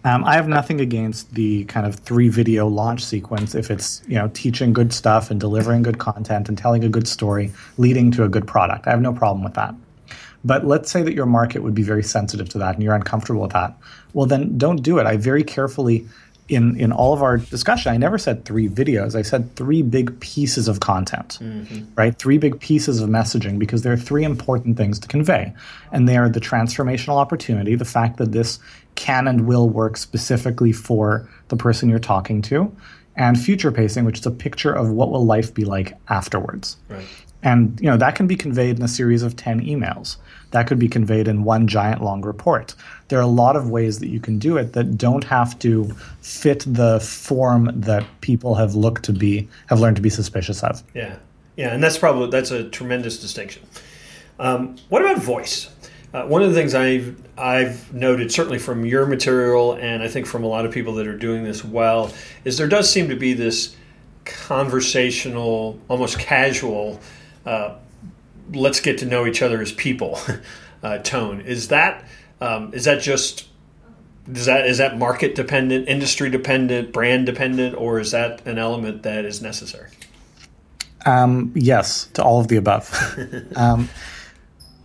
Um, 0.04 0.24
I 0.24 0.34
have 0.34 0.48
nothing 0.48 0.80
against 0.80 1.34
the 1.34 1.64
kind 1.64 1.86
of 1.86 1.96
three 1.96 2.28
video 2.28 2.68
launch 2.68 3.04
sequence 3.04 3.54
if 3.54 3.70
it's 3.70 4.02
you 4.06 4.14
know 4.14 4.30
teaching 4.32 4.72
good 4.72 4.92
stuff 4.92 5.30
and 5.30 5.40
delivering 5.40 5.82
good 5.82 5.98
content 5.98 6.48
and 6.48 6.56
telling 6.56 6.84
a 6.84 6.88
good 6.88 7.08
story, 7.08 7.52
leading 7.76 8.10
to 8.12 8.24
a 8.24 8.28
good 8.28 8.46
product. 8.46 8.86
I 8.86 8.90
have 8.90 9.00
no 9.00 9.12
problem 9.12 9.42
with 9.42 9.54
that. 9.54 9.74
But 10.44 10.66
let's 10.66 10.90
say 10.90 11.02
that 11.02 11.14
your 11.14 11.26
market 11.26 11.62
would 11.62 11.74
be 11.74 11.82
very 11.82 12.02
sensitive 12.02 12.48
to 12.50 12.58
that 12.58 12.74
and 12.74 12.82
you're 12.82 12.94
uncomfortable 12.94 13.42
with 13.42 13.52
that. 13.52 13.76
Well, 14.12 14.26
then 14.26 14.56
don't 14.56 14.82
do 14.82 14.98
it. 14.98 15.06
I 15.06 15.16
very 15.16 15.42
carefully, 15.42 16.06
in, 16.48 16.78
in 16.78 16.92
all 16.92 17.12
of 17.12 17.22
our 17.22 17.38
discussion, 17.38 17.92
I 17.92 17.96
never 17.96 18.18
said 18.18 18.44
three 18.44 18.68
videos. 18.68 19.16
I 19.16 19.22
said 19.22 19.54
three 19.56 19.82
big 19.82 20.18
pieces 20.20 20.68
of 20.68 20.80
content, 20.80 21.38
mm-hmm. 21.42 21.84
right? 21.96 22.16
Three 22.16 22.38
big 22.38 22.60
pieces 22.60 23.00
of 23.00 23.10
messaging 23.10 23.58
because 23.58 23.82
there 23.82 23.92
are 23.92 23.98
three 23.98 24.24
important 24.24 24.76
things 24.76 24.98
to 25.00 25.08
convey. 25.08 25.52
And 25.92 26.08
they 26.08 26.16
are 26.16 26.28
the 26.28 26.40
transformational 26.40 27.16
opportunity, 27.16 27.74
the 27.74 27.84
fact 27.84 28.16
that 28.18 28.32
this 28.32 28.60
can 28.98 29.28
and 29.28 29.46
will 29.46 29.68
work 29.68 29.96
specifically 29.96 30.72
for 30.72 31.26
the 31.48 31.56
person 31.56 31.88
you're 31.88 32.00
talking 32.00 32.42
to, 32.42 32.70
and 33.16 33.40
future 33.40 33.72
pacing, 33.72 34.04
which 34.04 34.18
is 34.18 34.26
a 34.26 34.30
picture 34.30 34.72
of 34.72 34.90
what 34.90 35.10
will 35.10 35.24
life 35.24 35.54
be 35.54 35.64
like 35.64 35.96
afterwards. 36.08 36.76
Right. 36.88 37.06
And 37.44 37.78
you 37.80 37.88
know 37.88 37.96
that 37.96 38.16
can 38.16 38.26
be 38.26 38.34
conveyed 38.34 38.76
in 38.76 38.82
a 38.82 38.88
series 38.88 39.22
of 39.22 39.36
10 39.36 39.60
emails. 39.60 40.16
That 40.50 40.66
could 40.66 40.80
be 40.80 40.88
conveyed 40.88 41.28
in 41.28 41.44
one 41.44 41.68
giant 41.68 42.02
long 42.02 42.22
report. 42.22 42.74
There 43.06 43.18
are 43.18 43.22
a 43.22 43.34
lot 43.44 43.54
of 43.54 43.70
ways 43.70 44.00
that 44.00 44.08
you 44.08 44.18
can 44.18 44.38
do 44.40 44.56
it 44.56 44.72
that 44.72 44.98
don't 44.98 45.22
have 45.24 45.56
to 45.60 45.84
fit 46.20 46.64
the 46.66 46.98
form 46.98 47.70
that 47.74 48.04
people 48.20 48.56
have 48.56 48.74
looked 48.74 49.04
to 49.04 49.12
be 49.12 49.48
have 49.68 49.78
learned 49.78 49.96
to 49.96 50.02
be 50.02 50.10
suspicious 50.10 50.64
of. 50.64 50.82
Yeah. 50.94 51.16
Yeah, 51.56 51.74
and 51.74 51.82
that's 51.82 51.98
probably 51.98 52.30
that's 52.30 52.50
a 52.50 52.68
tremendous 52.68 53.18
distinction. 53.18 53.62
Um, 54.38 54.76
what 54.88 55.02
about 55.02 55.18
voice? 55.18 55.70
Uh, 56.12 56.24
one 56.24 56.42
of 56.42 56.48
the 56.48 56.54
things 56.54 56.74
I've 56.74 57.22
I've 57.36 57.92
noted, 57.92 58.32
certainly 58.32 58.58
from 58.58 58.84
your 58.84 59.06
material, 59.06 59.74
and 59.74 60.02
I 60.02 60.08
think 60.08 60.26
from 60.26 60.42
a 60.42 60.46
lot 60.46 60.64
of 60.64 60.72
people 60.72 60.94
that 60.94 61.06
are 61.06 61.18
doing 61.18 61.44
this 61.44 61.64
well, 61.64 62.12
is 62.44 62.58
there 62.58 62.68
does 62.68 62.90
seem 62.90 63.08
to 63.10 63.16
be 63.16 63.34
this 63.34 63.76
conversational, 64.24 65.78
almost 65.88 66.18
casual 66.18 67.00
uh, 67.44 67.74
let's 68.52 68.80
get 68.80 68.98
to 68.98 69.06
know 69.06 69.26
each 69.26 69.42
other 69.42 69.60
as 69.60 69.72
people 69.72 70.18
uh, 70.82 70.98
tone. 70.98 71.40
Is 71.40 71.68
that 71.68 72.04
um, 72.40 72.72
is 72.74 72.84
that 72.84 73.00
just 73.00 73.48
is 74.30 74.46
that 74.46 74.66
is 74.66 74.78
that 74.78 74.98
market 74.98 75.34
dependent, 75.34 75.88
industry 75.88 76.30
dependent, 76.30 76.92
brand 76.92 77.26
dependent, 77.26 77.76
or 77.76 77.98
is 77.98 78.10
that 78.12 78.46
an 78.46 78.58
element 78.58 79.02
that 79.02 79.24
is 79.24 79.40
necessary? 79.40 79.90
Um, 81.06 81.52
yes, 81.54 82.06
to 82.14 82.22
all 82.22 82.40
of 82.40 82.48
the 82.48 82.56
above. 82.56 82.92
um, 83.56 83.88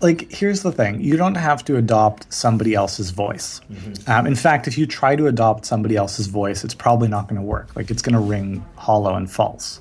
like, 0.04 0.32
here's 0.32 0.62
the 0.62 0.72
thing: 0.72 1.02
you 1.02 1.18
don't 1.18 1.36
have 1.36 1.64
to 1.66 1.78
adopt 1.78 2.32
somebody 2.32 2.76
else's 2.76 3.12
voice. 3.12 3.62
Mm-hmm. 3.72 4.12
Um, 4.12 4.28
in 4.28 4.36
fact, 4.36 4.68
if 4.68 4.78
you 4.78 4.86
try 4.86 5.16
to 5.16 5.28
adopt 5.28 5.66
somebody 5.66 5.96
else's 5.96 6.28
voice, 6.28 6.64
it's 6.64 6.74
probably 6.74 7.08
not 7.08 7.28
going 7.28 7.42
to 7.42 7.48
work. 7.48 7.76
Like, 7.76 7.90
it's 7.90 8.02
going 8.02 8.14
to 8.14 8.20
ring 8.20 8.64
hollow 8.76 9.16
and 9.16 9.32
false. 9.32 9.80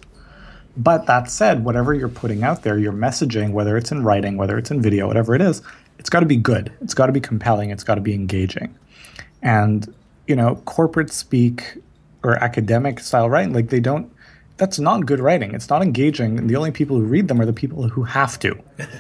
But 0.76 1.06
that 1.06 1.30
said, 1.30 1.64
whatever 1.64 1.92
you're 1.92 2.08
putting 2.08 2.44
out 2.44 2.62
there, 2.62 2.78
your 2.78 2.92
messaging, 2.92 3.52
whether 3.52 3.76
it's 3.76 3.92
in 3.92 4.04
writing, 4.04 4.38
whether 4.38 4.56
it's 4.56 4.70
in 4.70 4.80
video, 4.80 5.06
whatever 5.06 5.34
it 5.34 5.42
is, 5.42 5.60
it's 5.98 6.08
got 6.08 6.20
to 6.20 6.26
be 6.26 6.36
good. 6.36 6.72
It's 6.80 6.94
got 6.94 7.06
to 7.06 7.12
be 7.12 7.20
compelling. 7.20 7.70
It's 7.70 7.84
got 7.84 7.96
to 7.96 8.00
be 8.00 8.14
engaging. 8.14 8.74
And, 9.42 9.92
you 10.26 10.34
know, 10.34 10.54
corporate 10.64 11.10
speak 11.10 11.76
or 12.22 12.42
academic 12.42 13.00
style 13.00 13.28
writing, 13.28 13.52
like 13.52 13.68
they 13.68 13.80
don't, 13.80 14.10
that's 14.56 14.78
not 14.78 15.06
good 15.06 15.20
writing. 15.20 15.54
It's 15.54 15.68
not 15.68 15.82
engaging. 15.82 16.38
And 16.38 16.48
the 16.48 16.56
only 16.56 16.70
people 16.70 16.96
who 16.96 17.04
read 17.04 17.28
them 17.28 17.40
are 17.40 17.46
the 17.46 17.52
people 17.52 17.88
who 17.88 18.02
have 18.04 18.38
to. 18.40 18.56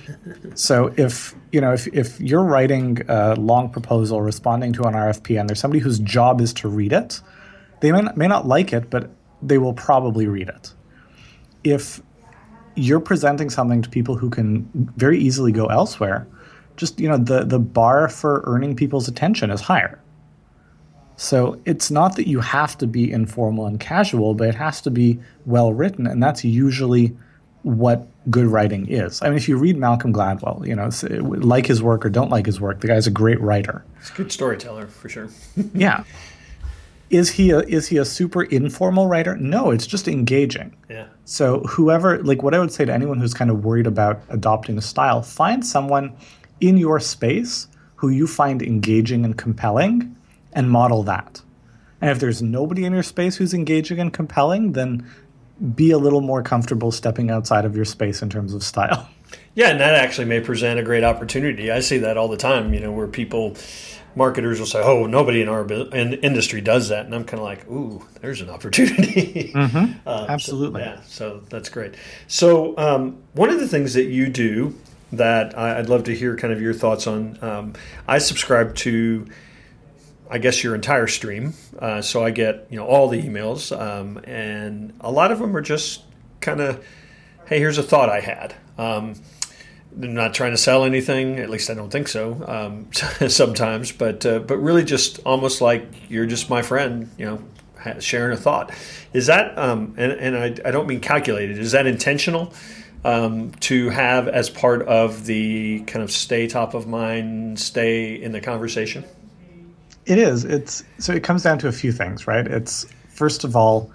so 0.54 0.92
if, 0.96 1.34
you 1.52 1.60
know, 1.60 1.72
if, 1.72 1.86
if 1.88 2.20
you're 2.20 2.44
writing 2.44 3.02
a 3.08 3.34
long 3.36 3.70
proposal, 3.70 4.22
responding 4.22 4.72
to 4.74 4.84
an 4.84 4.94
RFP, 4.94 5.38
and 5.38 5.48
there's 5.48 5.60
somebody 5.60 5.80
whose 5.80 5.98
job 5.98 6.40
is 6.40 6.52
to 6.54 6.68
read 6.68 6.92
it, 6.92 7.20
they 7.80 7.92
may 7.92 8.00
not, 8.00 8.16
may 8.16 8.26
not 8.26 8.46
like 8.46 8.72
it, 8.72 8.90
but 8.90 9.10
they 9.42 9.58
will 9.58 9.74
probably 9.74 10.26
read 10.26 10.48
it 10.48 10.72
if 11.64 12.00
you're 12.74 13.00
presenting 13.00 13.50
something 13.50 13.82
to 13.82 13.90
people 13.90 14.16
who 14.16 14.30
can 14.30 14.68
very 14.96 15.18
easily 15.18 15.52
go 15.52 15.66
elsewhere, 15.66 16.26
just 16.76 16.98
you 16.98 17.08
know 17.08 17.18
the 17.18 17.44
the 17.44 17.58
bar 17.58 18.08
for 18.08 18.42
earning 18.46 18.74
people's 18.74 19.08
attention 19.08 19.50
is 19.50 19.60
higher. 19.60 20.01
So 21.22 21.60
it's 21.64 21.88
not 21.88 22.16
that 22.16 22.26
you 22.26 22.40
have 22.40 22.76
to 22.78 22.86
be 22.88 23.12
informal 23.12 23.66
and 23.66 23.78
casual, 23.78 24.34
but 24.34 24.48
it 24.48 24.56
has 24.56 24.80
to 24.80 24.90
be 24.90 25.20
well 25.46 25.72
written, 25.72 26.04
and 26.04 26.20
that's 26.20 26.42
usually 26.42 27.16
what 27.62 28.08
good 28.28 28.46
writing 28.46 28.88
is. 28.88 29.22
I 29.22 29.28
mean, 29.28 29.36
if 29.36 29.48
you 29.48 29.56
read 29.56 29.76
Malcolm 29.76 30.12
Gladwell, 30.12 30.66
you 30.66 30.74
know, 30.74 30.90
like 31.38 31.66
his 31.66 31.80
work 31.80 32.04
or 32.04 32.10
don't 32.10 32.28
like 32.28 32.44
his 32.44 32.60
work, 32.60 32.80
the 32.80 32.88
guy's 32.88 33.06
a 33.06 33.10
great 33.12 33.40
writer. 33.40 33.84
He's 34.00 34.10
a 34.10 34.14
good 34.14 34.32
storyteller 34.32 34.88
for 34.88 35.08
sure. 35.08 35.28
yeah, 35.74 36.02
is 37.08 37.30
he 37.30 37.50
a 37.50 37.60
is 37.60 37.86
he 37.86 37.98
a 37.98 38.04
super 38.04 38.42
informal 38.42 39.06
writer? 39.06 39.36
No, 39.36 39.70
it's 39.70 39.86
just 39.86 40.08
engaging. 40.08 40.76
Yeah. 40.90 41.06
So 41.24 41.60
whoever 41.60 42.20
like 42.24 42.42
what 42.42 42.52
I 42.52 42.58
would 42.58 42.72
say 42.72 42.84
to 42.84 42.92
anyone 42.92 43.20
who's 43.20 43.32
kind 43.32 43.48
of 43.48 43.64
worried 43.64 43.86
about 43.86 44.20
adopting 44.28 44.76
a 44.76 44.82
style, 44.82 45.22
find 45.22 45.64
someone 45.64 46.16
in 46.60 46.78
your 46.78 46.98
space 46.98 47.68
who 47.94 48.08
you 48.08 48.26
find 48.26 48.60
engaging 48.60 49.24
and 49.24 49.38
compelling 49.38 50.16
and 50.52 50.70
model 50.70 51.02
that. 51.04 51.42
And 52.00 52.10
if 52.10 52.18
there's 52.18 52.42
nobody 52.42 52.84
in 52.84 52.92
your 52.92 53.02
space 53.02 53.36
who's 53.36 53.54
engaging 53.54 54.00
and 54.00 54.12
compelling, 54.12 54.72
then 54.72 55.08
be 55.74 55.92
a 55.92 55.98
little 55.98 56.20
more 56.20 56.42
comfortable 56.42 56.90
stepping 56.90 57.30
outside 57.30 57.64
of 57.64 57.76
your 57.76 57.84
space 57.84 58.22
in 58.22 58.30
terms 58.30 58.54
of 58.54 58.62
style. 58.62 59.08
Yeah, 59.54 59.68
and 59.68 59.80
that 59.80 59.94
actually 59.94 60.26
may 60.26 60.40
present 60.40 60.80
a 60.80 60.82
great 60.82 61.04
opportunity. 61.04 61.70
I 61.70 61.80
see 61.80 61.98
that 61.98 62.16
all 62.16 62.28
the 62.28 62.38
time, 62.38 62.72
you 62.72 62.80
know, 62.80 62.90
where 62.92 63.06
people 63.06 63.56
marketers 64.14 64.58
will 64.58 64.66
say, 64.66 64.80
"Oh, 64.82 65.06
nobody 65.06 65.42
in 65.42 65.48
our 65.48 65.70
in 65.70 66.14
industry 66.14 66.60
does 66.60 66.88
that," 66.88 67.04
and 67.04 67.14
I'm 67.14 67.24
kind 67.24 67.38
of 67.38 67.44
like, 67.44 67.68
"Ooh, 67.70 68.06
there's 68.20 68.40
an 68.40 68.50
opportunity." 68.50 69.52
Mm-hmm. 69.54 70.08
uh, 70.08 70.26
Absolutely. 70.28 70.82
So, 70.82 70.86
yeah, 70.86 71.00
so 71.06 71.42
that's 71.50 71.68
great. 71.68 71.94
So 72.28 72.76
um, 72.78 73.22
one 73.34 73.50
of 73.50 73.60
the 73.60 73.68
things 73.68 73.94
that 73.94 74.04
you 74.04 74.28
do 74.28 74.74
that 75.12 75.56
I'd 75.56 75.88
love 75.88 76.04
to 76.04 76.14
hear 76.14 76.36
kind 76.36 76.52
of 76.52 76.60
your 76.60 76.72
thoughts 76.72 77.06
on. 77.06 77.38
Um, 77.42 77.74
I 78.08 78.18
subscribe 78.18 78.74
to. 78.76 79.26
I 80.32 80.38
guess 80.38 80.64
your 80.64 80.74
entire 80.74 81.08
stream, 81.08 81.52
uh, 81.78 82.00
so 82.00 82.24
I 82.24 82.30
get 82.30 82.66
you 82.70 82.78
know 82.78 82.86
all 82.86 83.08
the 83.08 83.22
emails, 83.22 83.78
um, 83.78 84.18
and 84.24 84.94
a 85.02 85.10
lot 85.10 85.30
of 85.30 85.38
them 85.38 85.54
are 85.54 85.60
just 85.60 86.04
kind 86.40 86.62
of, 86.62 86.82
hey, 87.44 87.58
here's 87.58 87.76
a 87.76 87.82
thought 87.82 88.08
I 88.08 88.20
had. 88.20 88.54
Um, 88.78 89.16
they're 89.94 90.10
not 90.10 90.32
trying 90.32 90.52
to 90.52 90.56
sell 90.56 90.84
anything. 90.84 91.38
At 91.38 91.50
least 91.50 91.68
I 91.68 91.74
don't 91.74 91.90
think 91.90 92.08
so. 92.08 92.42
Um, 92.48 92.90
sometimes, 93.28 93.92
but 93.92 94.24
uh, 94.24 94.38
but 94.38 94.56
really 94.56 94.84
just 94.84 95.18
almost 95.26 95.60
like 95.60 95.86
you're 96.08 96.24
just 96.24 96.48
my 96.48 96.62
friend. 96.62 97.10
You 97.18 97.26
know, 97.26 98.00
sharing 98.00 98.32
a 98.32 98.40
thought. 98.40 98.72
Is 99.12 99.26
that 99.26 99.58
um, 99.58 99.94
and 99.98 100.12
and 100.12 100.34
I, 100.34 100.68
I 100.68 100.70
don't 100.70 100.86
mean 100.86 101.00
calculated. 101.00 101.58
Is 101.58 101.72
that 101.72 101.86
intentional? 101.86 102.54
Um, 103.04 103.50
to 103.60 103.90
have 103.90 104.28
as 104.28 104.48
part 104.48 104.82
of 104.82 105.26
the 105.26 105.80
kind 105.80 106.04
of 106.04 106.12
stay 106.12 106.46
top 106.46 106.72
of 106.72 106.86
mind, 106.86 107.58
stay 107.58 108.14
in 108.14 108.30
the 108.30 108.40
conversation? 108.40 109.04
It 110.06 110.18
is. 110.18 110.44
It's 110.44 110.84
so 110.98 111.12
it 111.12 111.22
comes 111.22 111.42
down 111.42 111.58
to 111.60 111.68
a 111.68 111.72
few 111.72 111.92
things, 111.92 112.26
right? 112.26 112.46
It's 112.46 112.86
first 113.08 113.44
of 113.44 113.54
all, 113.54 113.90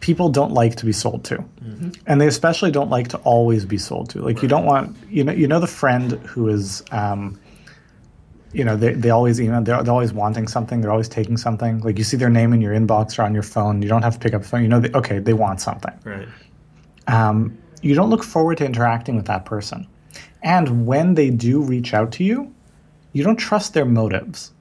people 0.00 0.28
don't 0.28 0.52
like 0.52 0.76
to 0.76 0.86
be 0.86 0.92
sold 0.92 1.24
to, 1.24 1.36
mm-hmm. 1.36 1.90
and 2.06 2.20
they 2.20 2.26
especially 2.26 2.70
don't 2.70 2.90
like 2.90 3.08
to 3.08 3.18
always 3.18 3.64
be 3.64 3.78
sold 3.78 4.10
to. 4.10 4.20
Like 4.20 4.36
right. 4.36 4.42
you 4.42 4.48
don't 4.48 4.66
want 4.66 4.96
you 5.08 5.24
know 5.24 5.32
you 5.32 5.46
know 5.46 5.60
the 5.60 5.66
friend 5.66 6.12
who 6.26 6.48
is. 6.48 6.82
Um, 6.90 7.38
you 8.54 8.64
know, 8.64 8.76
they, 8.76 8.92
they 8.92 9.08
always 9.08 9.40
email, 9.40 9.62
they're, 9.62 9.82
they're 9.82 9.92
always 9.92 10.12
wanting 10.12 10.46
something. 10.46 10.82
They're 10.82 10.90
always 10.90 11.08
taking 11.08 11.38
something. 11.38 11.80
Like 11.80 11.96
you 11.96 12.04
see 12.04 12.18
their 12.18 12.28
name 12.28 12.52
in 12.52 12.60
your 12.60 12.74
inbox 12.74 13.18
or 13.18 13.22
on 13.22 13.32
your 13.32 13.42
phone. 13.42 13.80
You 13.80 13.88
don't 13.88 14.02
have 14.02 14.12
to 14.14 14.18
pick 14.18 14.34
up 14.34 14.42
the 14.42 14.48
phone. 14.48 14.62
You 14.62 14.68
know, 14.68 14.80
they, 14.80 14.90
okay, 14.92 15.20
they 15.20 15.32
want 15.32 15.62
something. 15.62 15.98
Right. 16.04 16.28
Um, 17.06 17.56
you 17.80 17.94
don't 17.94 18.10
look 18.10 18.22
forward 18.22 18.58
to 18.58 18.66
interacting 18.66 19.16
with 19.16 19.24
that 19.26 19.46
person. 19.46 19.86
And 20.42 20.86
when 20.86 21.14
they 21.14 21.30
do 21.30 21.62
reach 21.62 21.94
out 21.94 22.12
to 22.12 22.24
you, 22.24 22.54
you 23.12 23.24
don't 23.24 23.36
trust 23.36 23.74
their 23.74 23.84
motives. 23.84 24.52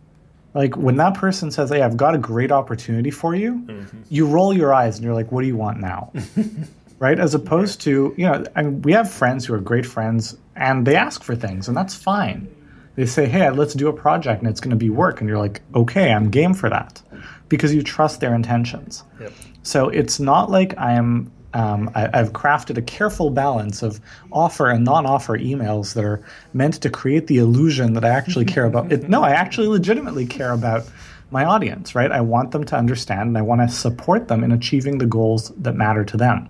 Like 0.54 0.76
when 0.76 0.98
that 0.98 1.14
person 1.14 1.52
says, 1.52 1.70
Hey, 1.70 1.82
I've 1.82 1.98
got 1.98 2.16
a 2.16 2.18
great 2.18 2.52
opportunity 2.52 3.12
for 3.12 3.36
you, 3.36 3.54
mm-hmm. 3.56 4.02
you 4.10 4.28
roll 4.28 4.54
your 4.56 4.74
eyes 4.74 4.98
and 4.98 5.06
you're 5.06 5.14
like, 5.14 5.32
What 5.32 5.42
do 5.42 5.48
you 5.48 5.58
want 5.58 5.80
now? 5.80 6.12
right? 7.00 7.20
As 7.20 7.34
opposed 7.34 7.82
to, 7.82 8.14
you 8.18 8.26
know, 8.26 8.44
I 8.56 8.64
mean, 8.64 8.82
we 8.82 8.92
have 8.94 9.12
friends 9.12 9.46
who 9.46 9.54
are 9.54 9.60
great 9.60 9.86
friends 9.86 10.38
and 10.56 10.86
they 10.86 10.96
ask 10.96 11.24
for 11.24 11.36
things, 11.36 11.68
and 11.68 11.76
that's 11.76 11.96
fine. 11.96 12.48
They 12.96 13.06
say, 13.06 13.26
Hey, 13.28 13.50
let's 13.50 13.74
do 13.74 13.88
a 13.88 13.94
project 13.94 14.42
and 14.42 14.50
it's 14.50 14.60
going 14.60 14.72
to 14.72 14.76
be 14.76 14.90
work. 14.90 15.22
And 15.22 15.30
you're 15.30 15.40
like, 15.40 15.62
Okay, 15.74 16.12
I'm 16.12 16.30
game 16.30 16.54
for 16.54 16.70
that 16.70 17.02
because 17.50 17.74
you 17.74 17.84
trust 17.84 18.20
their 18.20 18.34
intentions. 18.34 19.04
Yep. 19.20 19.34
So 19.64 19.90
it's 19.90 20.20
not 20.20 20.50
like 20.50 20.78
I 20.78 20.94
am 20.94 21.32
um, 21.54 21.92
I, 21.96 22.10
have 22.18 22.34
crafted 22.34 22.78
a 22.78 22.82
careful 22.82 23.30
balance 23.30 23.84
of 23.84 24.00
offer 24.32 24.70
and 24.70 24.84
non-offer 24.84 25.38
emails 25.38 25.94
that 25.94 26.04
are 26.04 26.24
meant 26.54 26.76
to 26.76 26.90
create 26.90 27.28
the 27.28 27.38
illusion 27.38 27.94
that 27.94 28.06
I 28.06 28.10
actually 28.10 28.46
care 28.46 28.66
about 28.66 28.92
it. 28.92 29.10
No, 29.10 29.24
I 29.24 29.32
actually 29.32 29.68
legitimately 29.68 30.26
care 30.26 30.52
about 30.52 30.90
my 31.32 31.46
audience, 31.46 31.96
right? 31.96 32.12
I 32.12 32.22
want 32.22 32.52
them 32.52 32.64
to 32.66 32.76
understand 32.76 33.30
and 33.30 33.38
I 33.38 33.42
want 33.42 33.62
to 33.62 33.70
support 33.70 34.28
them 34.28 34.44
in 34.44 34.52
achieving 34.52 34.98
the 34.98 35.06
goals 35.06 35.50
that 35.58 35.76
matter 35.76 36.04
to 36.06 36.18
them. 36.18 36.50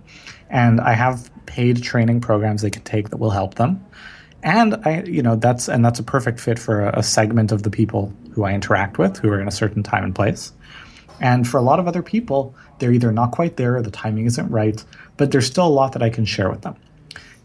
And 0.50 0.80
I 0.80 0.92
have 0.92 1.30
paid 1.46 1.82
training 1.82 2.20
programs 2.20 2.62
they 2.62 2.70
can 2.70 2.82
take 2.82 3.10
that 3.10 3.16
will 3.16 3.30
help 3.30 3.54
them. 3.54 3.84
And 4.42 4.74
I, 4.84 5.02
you 5.02 5.22
know, 5.22 5.36
that's 5.36 5.68
and 5.68 5.84
that's 5.84 6.00
a 6.00 6.02
perfect 6.02 6.40
fit 6.40 6.58
for 6.58 6.82
a, 6.82 6.98
a 6.98 7.02
segment 7.02 7.52
of 7.52 7.62
the 7.62 7.70
people 7.70 8.12
who 8.32 8.44
I 8.44 8.52
interact 8.52 8.98
with 8.98 9.18
who 9.18 9.28
are 9.30 9.40
in 9.40 9.46
a 9.46 9.52
certain 9.52 9.84
time 9.84 10.02
and 10.02 10.14
place. 10.14 10.52
And 11.20 11.46
for 11.46 11.58
a 11.58 11.62
lot 11.62 11.78
of 11.78 11.86
other 11.86 12.02
people, 12.02 12.54
they're 12.82 12.92
either 12.92 13.12
not 13.12 13.30
quite 13.30 13.56
there, 13.56 13.76
or 13.76 13.82
the 13.82 13.92
timing 13.92 14.26
isn't 14.26 14.50
right, 14.50 14.84
but 15.16 15.30
there's 15.30 15.46
still 15.46 15.68
a 15.68 15.76
lot 15.80 15.92
that 15.92 16.02
I 16.02 16.10
can 16.10 16.24
share 16.24 16.50
with 16.50 16.62
them. 16.62 16.74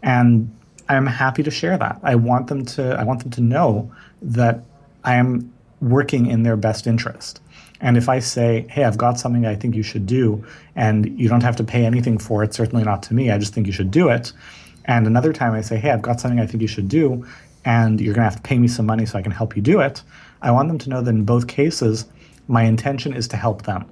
And 0.02 0.52
I'm 0.88 1.06
happy 1.06 1.44
to 1.44 1.50
share 1.50 1.78
that. 1.78 2.00
I 2.02 2.16
want 2.16 2.48
them 2.48 2.64
to 2.74 2.98
I 2.98 3.04
want 3.04 3.20
them 3.20 3.30
to 3.30 3.40
know 3.40 3.92
that 4.20 4.64
I 5.04 5.14
am 5.14 5.52
working 5.80 6.26
in 6.26 6.42
their 6.42 6.56
best 6.56 6.88
interest. 6.88 7.40
And 7.80 7.96
if 7.96 8.08
I 8.08 8.18
say, 8.18 8.66
"Hey, 8.68 8.82
I've 8.82 8.98
got 8.98 9.20
something 9.20 9.46
I 9.46 9.54
think 9.54 9.76
you 9.76 9.84
should 9.84 10.06
do," 10.06 10.44
and 10.74 11.06
you 11.16 11.28
don't 11.28 11.44
have 11.44 11.54
to 11.56 11.64
pay 11.64 11.84
anything 11.84 12.18
for 12.18 12.42
it, 12.42 12.52
certainly 12.52 12.82
not 12.82 13.04
to 13.04 13.14
me, 13.14 13.30
I 13.30 13.38
just 13.38 13.54
think 13.54 13.68
you 13.68 13.72
should 13.72 13.92
do 13.92 14.08
it. 14.08 14.32
And 14.86 15.06
another 15.06 15.32
time 15.32 15.52
I 15.52 15.60
say, 15.60 15.76
"Hey, 15.76 15.92
I've 15.92 16.02
got 16.02 16.20
something 16.20 16.40
I 16.40 16.46
think 16.46 16.62
you 16.62 16.68
should 16.76 16.88
do," 16.88 17.24
and 17.64 18.00
you're 18.00 18.14
going 18.14 18.26
to 18.26 18.30
have 18.32 18.42
to 18.42 18.48
pay 18.50 18.58
me 18.58 18.66
some 18.66 18.86
money 18.86 19.06
so 19.06 19.16
I 19.16 19.22
can 19.22 19.30
help 19.30 19.54
you 19.54 19.62
do 19.62 19.78
it. 19.78 20.02
I 20.42 20.50
want 20.50 20.66
them 20.66 20.78
to 20.78 20.90
know 20.90 21.00
that 21.00 21.14
in 21.14 21.24
both 21.24 21.46
cases, 21.46 22.06
my 22.48 22.62
intention 22.64 23.12
is 23.12 23.28
to 23.28 23.36
help 23.36 23.62
them. 23.62 23.84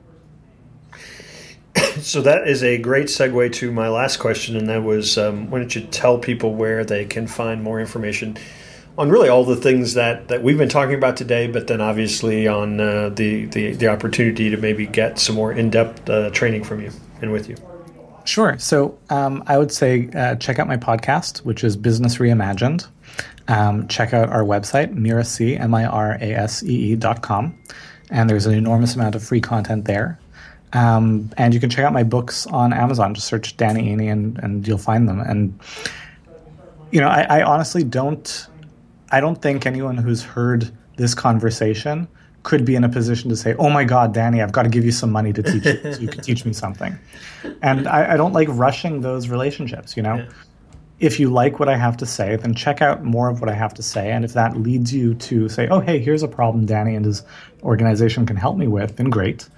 So 2.00 2.20
that 2.22 2.46
is 2.46 2.62
a 2.62 2.78
great 2.78 3.06
segue 3.06 3.52
to 3.54 3.72
my 3.72 3.88
last 3.88 4.18
question, 4.18 4.56
and 4.56 4.68
that 4.68 4.82
was 4.82 5.18
um, 5.18 5.50
why 5.50 5.58
don't 5.58 5.74
you 5.74 5.82
tell 5.82 6.18
people 6.18 6.54
where 6.54 6.84
they 6.84 7.04
can 7.04 7.26
find 7.26 7.62
more 7.62 7.80
information 7.80 8.36
on 8.98 9.10
really 9.10 9.28
all 9.28 9.44
the 9.44 9.56
things 9.56 9.94
that, 9.94 10.28
that 10.28 10.42
we've 10.42 10.56
been 10.56 10.68
talking 10.68 10.94
about 10.94 11.16
today, 11.16 11.46
but 11.46 11.66
then 11.66 11.80
obviously 11.80 12.48
on 12.48 12.80
uh, 12.80 13.10
the, 13.10 13.44
the, 13.46 13.72
the 13.72 13.88
opportunity 13.88 14.48
to 14.48 14.56
maybe 14.56 14.86
get 14.86 15.18
some 15.18 15.34
more 15.34 15.52
in 15.52 15.68
depth 15.68 16.08
uh, 16.08 16.30
training 16.30 16.64
from 16.64 16.80
you 16.80 16.90
and 17.20 17.30
with 17.30 17.48
you. 17.48 17.56
Sure. 18.24 18.58
So 18.58 18.98
um, 19.10 19.44
I 19.46 19.58
would 19.58 19.70
say 19.70 20.08
uh, 20.14 20.36
check 20.36 20.58
out 20.58 20.66
my 20.66 20.78
podcast, 20.78 21.38
which 21.38 21.62
is 21.62 21.76
Business 21.76 22.16
Reimagined. 22.16 22.86
Um, 23.48 23.86
check 23.86 24.14
out 24.14 24.30
our 24.30 24.42
website, 24.42 24.94
mirasee, 24.94 25.60
M-I-R-A-S-E-E 25.60 26.96
dot 26.96 27.22
com 27.22 27.56
and 28.10 28.30
there's 28.30 28.46
an 28.46 28.54
enormous 28.54 28.94
amount 28.94 29.14
of 29.14 29.22
free 29.22 29.40
content 29.40 29.84
there. 29.84 30.18
Um, 30.76 31.30
and 31.38 31.54
you 31.54 31.60
can 31.60 31.70
check 31.70 31.84
out 31.84 31.92
my 31.92 32.02
books 32.02 32.46
on 32.48 32.72
Amazon. 32.72 33.14
Just 33.14 33.26
search 33.26 33.56
Danny 33.56 33.96
Iny 33.96 34.12
and, 34.12 34.38
and 34.40 34.66
you'll 34.68 34.78
find 34.78 35.08
them. 35.08 35.20
And 35.20 35.58
you 36.90 37.00
know, 37.00 37.08
I, 37.08 37.38
I 37.38 37.42
honestly 37.42 37.82
don't. 37.82 38.46
I 39.10 39.20
don't 39.20 39.40
think 39.40 39.66
anyone 39.66 39.96
who's 39.96 40.22
heard 40.22 40.70
this 40.96 41.14
conversation 41.14 42.08
could 42.42 42.64
be 42.64 42.74
in 42.74 42.84
a 42.84 42.88
position 42.88 43.30
to 43.30 43.36
say, 43.36 43.54
"Oh 43.54 43.70
my 43.70 43.84
God, 43.84 44.12
Danny, 44.12 44.42
I've 44.42 44.52
got 44.52 44.64
to 44.64 44.68
give 44.68 44.84
you 44.84 44.92
some 44.92 45.10
money 45.10 45.32
to 45.32 45.42
teach 45.42 45.64
you, 45.64 45.92
so 45.92 46.00
you 46.00 46.08
can 46.08 46.22
teach 46.22 46.44
me 46.44 46.52
something." 46.64 46.98
And 47.62 47.88
I, 47.88 48.12
I, 48.12 48.16
don't 48.16 48.32
like 48.32 48.48
rushing 48.50 49.00
those 49.00 49.28
relationships. 49.28 49.96
You 49.96 50.02
know, 50.02 50.16
yeah 50.16 50.28
if 50.98 51.20
you 51.20 51.28
like 51.28 51.58
what 51.58 51.68
I 51.68 51.76
have 51.76 51.96
to 51.98 52.06
say, 52.06 52.36
then 52.36 52.54
check 52.54 52.80
out 52.80 53.04
more 53.04 53.28
of 53.28 53.40
what 53.40 53.50
I 53.50 53.54
have 53.54 53.74
to 53.74 53.82
say. 53.82 54.10
And 54.10 54.24
if 54.24 54.32
that 54.32 54.56
leads 54.56 54.94
you 54.94 55.14
to 55.14 55.48
say, 55.48 55.68
oh, 55.68 55.80
hey, 55.80 55.98
here's 55.98 56.22
a 56.22 56.28
problem 56.28 56.64
Danny 56.64 56.94
and 56.94 57.04
his 57.04 57.22
organization 57.62 58.24
can 58.24 58.36
help 58.36 58.56
me 58.56 58.66
with, 58.66 58.96
then 58.96 59.10
great. 59.10 59.48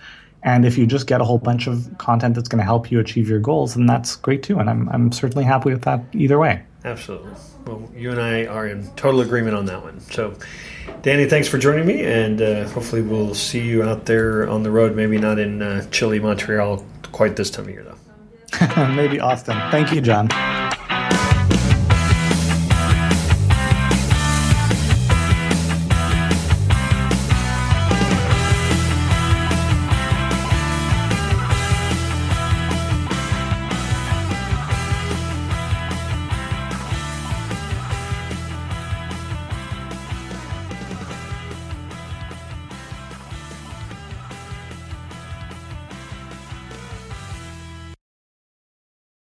And 0.42 0.64
if 0.64 0.79
you 0.79 0.87
just 0.87 1.07
get 1.07 1.20
a 1.20 1.24
whole 1.24 1.38
bunch 1.38 1.66
of 1.66 1.88
content 1.98 2.35
that's 2.35 2.48
going 2.48 2.59
to 2.59 2.64
help 2.64 2.90
you 2.90 3.01
achieve 3.01 3.29
your 3.29 3.40
goals, 3.40 3.74
then 3.74 3.87
that's 3.87 4.16
great 4.16 4.42
too. 4.42 4.59
And 4.59 4.70
I'm, 4.70 4.88
I'm 4.90 5.12
certainly 5.12 5.44
happy 5.44 5.70
with 5.70 5.83
that 5.83 6.03
either 6.12 6.38
way. 6.38 6.62
Absolutely. 6.85 7.33
Well, 7.66 7.88
you 7.94 8.11
and 8.11 8.20
I 8.20 8.46
are 8.46 8.66
in 8.66 8.88
total 8.94 9.20
agreement 9.20 9.57
on 9.57 9.66
that 9.66 9.83
one. 9.83 10.01
So, 10.01 10.35
Danny, 11.03 11.27
thanks 11.27 11.48
for 11.48 11.59
joining 11.59 11.87
me. 11.87 12.05
And 12.05 12.40
uh, 12.40 12.68
hopefully, 12.68 13.03
we'll 13.03 13.35
see 13.35 13.61
you 13.61 13.83
out 13.83 14.07
there 14.07 14.48
on 14.48 14.62
the 14.62 14.70
road, 14.70 14.96
maybe 14.96 15.18
not 15.18 15.38
in 15.38 15.61
uh, 15.61 15.87
chilly 15.90 16.20
Montreal 16.20 16.85
quite 17.12 17.37
this 17.37 17.51
time 17.51 17.66
of 17.66 17.70
year, 17.70 17.85
though. 17.85 18.87
maybe 18.94 19.20
Austin. 19.20 19.59
Thank 19.70 19.92
you, 19.92 20.01
John. 20.01 20.29